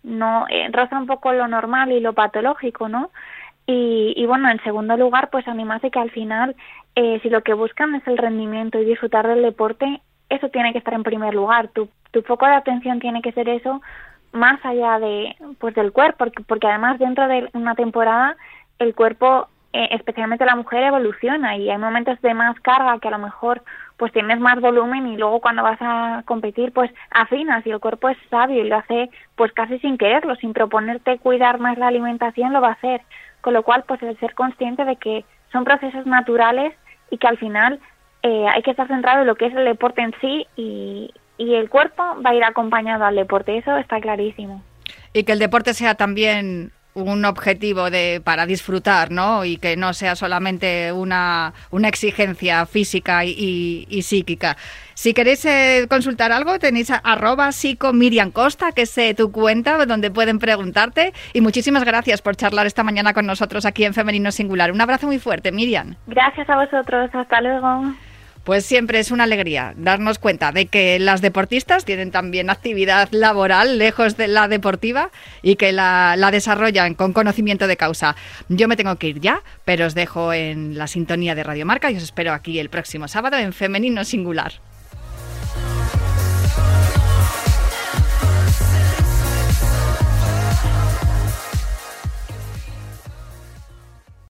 no 0.07 0.45
eh, 0.49 0.69
roza 0.71 0.97
un 0.97 1.05
poco 1.05 1.33
lo 1.33 1.47
normal 1.47 1.91
y 1.91 1.99
lo 1.99 2.13
patológico, 2.13 2.89
¿no? 2.89 3.11
Y, 3.65 4.13
y 4.15 4.25
bueno, 4.25 4.49
en 4.49 4.63
segundo 4.63 4.95
lugar, 4.95 5.29
pues 5.29 5.47
animarse 5.47 5.91
que 5.91 5.99
al 5.99 6.09
final, 6.11 6.55
eh, 6.95 7.19
si 7.21 7.29
lo 7.29 7.43
que 7.43 7.53
buscan 7.53 7.93
es 7.95 8.07
el 8.07 8.17
rendimiento 8.17 8.79
y 8.79 8.85
disfrutar 8.85 9.27
del 9.27 9.41
deporte, 9.41 10.01
eso 10.29 10.49
tiene 10.49 10.71
que 10.71 10.79
estar 10.79 10.93
en 10.93 11.03
primer 11.03 11.33
lugar. 11.33 11.67
Tu, 11.69 11.89
tu 12.11 12.21
foco 12.21 12.45
de 12.45 12.55
atención 12.55 12.99
tiene 12.99 13.21
que 13.21 13.33
ser 13.33 13.49
eso, 13.49 13.81
más 14.31 14.63
allá 14.65 14.99
de, 14.99 15.35
pues 15.59 15.75
del 15.75 15.91
cuerpo, 15.91 16.17
porque, 16.19 16.43
porque 16.43 16.67
además 16.67 16.99
dentro 16.99 17.27
de 17.27 17.49
una 17.53 17.75
temporada 17.75 18.37
el 18.79 18.95
cuerpo, 18.95 19.49
eh, 19.73 19.89
especialmente 19.91 20.45
la 20.45 20.55
mujer, 20.55 20.83
evoluciona 20.83 21.57
y 21.57 21.69
hay 21.69 21.77
momentos 21.77 22.21
de 22.21 22.33
más 22.33 22.57
carga 22.61 22.99
que 22.99 23.09
a 23.09 23.11
lo 23.11 23.19
mejor 23.19 23.63
pues 23.97 24.13
tienes 24.13 24.39
más 24.39 24.61
volumen 24.61 25.07
y 25.07 25.17
luego 25.17 25.41
cuando 25.41 25.63
vas 25.63 25.79
a 25.81 26.23
competir 26.25 26.71
pues 26.71 26.91
afinas 27.11 27.65
y 27.65 27.71
el 27.71 27.79
cuerpo 27.79 28.09
es 28.09 28.17
sabio 28.29 28.63
y 28.63 28.69
lo 28.69 28.77
hace 28.77 29.09
pues 29.35 29.51
casi 29.53 29.79
sin 29.79 29.97
quererlo, 29.97 30.35
sin 30.35 30.53
proponerte 30.53 31.17
cuidar 31.17 31.59
más 31.59 31.77
la 31.77 31.87
alimentación 31.87 32.53
lo 32.53 32.61
va 32.61 32.69
a 32.69 32.73
hacer, 32.73 33.01
con 33.41 33.53
lo 33.53 33.63
cual 33.63 33.83
pues 33.87 34.01
el 34.03 34.17
ser 34.19 34.35
consciente 34.35 34.85
de 34.85 34.95
que 34.97 35.25
son 35.51 35.63
procesos 35.63 36.05
naturales 36.05 36.73
y 37.09 37.17
que 37.17 37.27
al 37.27 37.37
final 37.37 37.79
eh, 38.21 38.45
hay 38.47 38.61
que 38.61 38.71
estar 38.71 38.87
centrado 38.87 39.21
en 39.21 39.27
lo 39.27 39.35
que 39.35 39.47
es 39.47 39.55
el 39.55 39.65
deporte 39.65 40.01
en 40.01 40.13
sí 40.21 40.45
y, 40.55 41.11
y 41.37 41.55
el 41.55 41.69
cuerpo 41.69 42.03
va 42.23 42.31
a 42.31 42.35
ir 42.35 42.43
acompañado 42.43 43.03
al 43.05 43.15
deporte, 43.15 43.57
eso 43.57 43.75
está 43.77 43.99
clarísimo. 43.99 44.61
Y 45.13 45.23
que 45.23 45.31
el 45.31 45.39
deporte 45.39 45.73
sea 45.73 45.95
también 45.95 46.71
un 46.97 47.25
objetivo 47.25 47.89
de, 47.91 48.21
para 48.23 48.45
disfrutar, 48.45 49.11
¿no? 49.11 49.45
Y 49.45 49.57
que 49.57 49.77
no 49.77 49.93
sea 49.93 50.15
solamente 50.15 50.91
una, 50.91 51.53
una 51.69 51.87
exigencia 51.87 52.65
física 52.65 53.23
y, 53.23 54.01
psíquica. 54.01 54.57
Si 54.93 55.13
queréis 55.13 55.45
eh, 55.45 55.85
consultar 55.89 56.31
algo, 56.31 56.57
tenéis 56.59 56.91
arroba 56.91 57.51
psico 57.51 57.93
Miriam 57.93 58.31
Costa, 58.31 58.71
que 58.71 58.83
es 58.83 58.97
eh, 58.97 59.13
tu 59.13 59.31
cuenta 59.31 59.85
donde 59.85 60.09
pueden 60.09 60.39
preguntarte. 60.39 61.13
Y 61.33 61.41
muchísimas 61.41 61.83
gracias 61.83 62.21
por 62.21 62.35
charlar 62.35 62.65
esta 62.65 62.83
mañana 62.83 63.13
con 63.13 63.25
nosotros 63.25 63.65
aquí 63.65 63.85
en 63.85 63.93
Femenino 63.93 64.31
Singular. 64.31 64.71
Un 64.71 64.81
abrazo 64.81 65.05
muy 65.05 65.19
fuerte, 65.19 65.51
Miriam. 65.51 65.95
Gracias 66.07 66.49
a 66.49 66.55
vosotros. 66.55 67.09
Hasta 67.13 67.41
luego. 67.41 67.93
Pues 68.47 68.65
siempre 68.65 68.99
es 68.99 69.11
una 69.11 69.25
alegría 69.25 69.73
darnos 69.75 70.19
cuenta 70.19 70.53
de 70.53 70.67
que 70.67 70.99
las 70.99 71.21
deportistas 71.21 71.83
tienen 71.83 72.11
también 72.11 72.49
actividad 72.49 73.09
laboral 73.11 73.77
lejos 73.77 74.15
de 74.15 74.29
la 74.29 74.47
deportiva 74.47 75.11
y 75.41 75.57
que 75.57 75.73
la, 75.73 76.15
desarrollan 76.31 76.93
con 76.93 77.11
conocimiento 77.11 77.67
de 77.67 77.75
causa. 77.75 78.15
Yo 78.47 78.69
me 78.69 78.77
tengo 78.77 78.95
que 78.95 79.09
ir 79.09 79.19
ya, 79.19 79.43
pero 79.65 79.85
os 79.85 79.95
dejo 79.95 80.31
en 80.31 80.77
la 80.77 80.87
sintonía 80.87 81.35
de 81.35 81.43
Radio 81.43 81.65
Marca 81.65 81.91
y 81.91 81.97
os 81.97 82.03
espero 82.03 82.31
aquí 82.31 82.57
el 82.57 82.69
próximo 82.69 83.09
sábado 83.09 83.35
en 83.35 83.51
Femenino 83.51 84.05
Singular. 84.05 84.53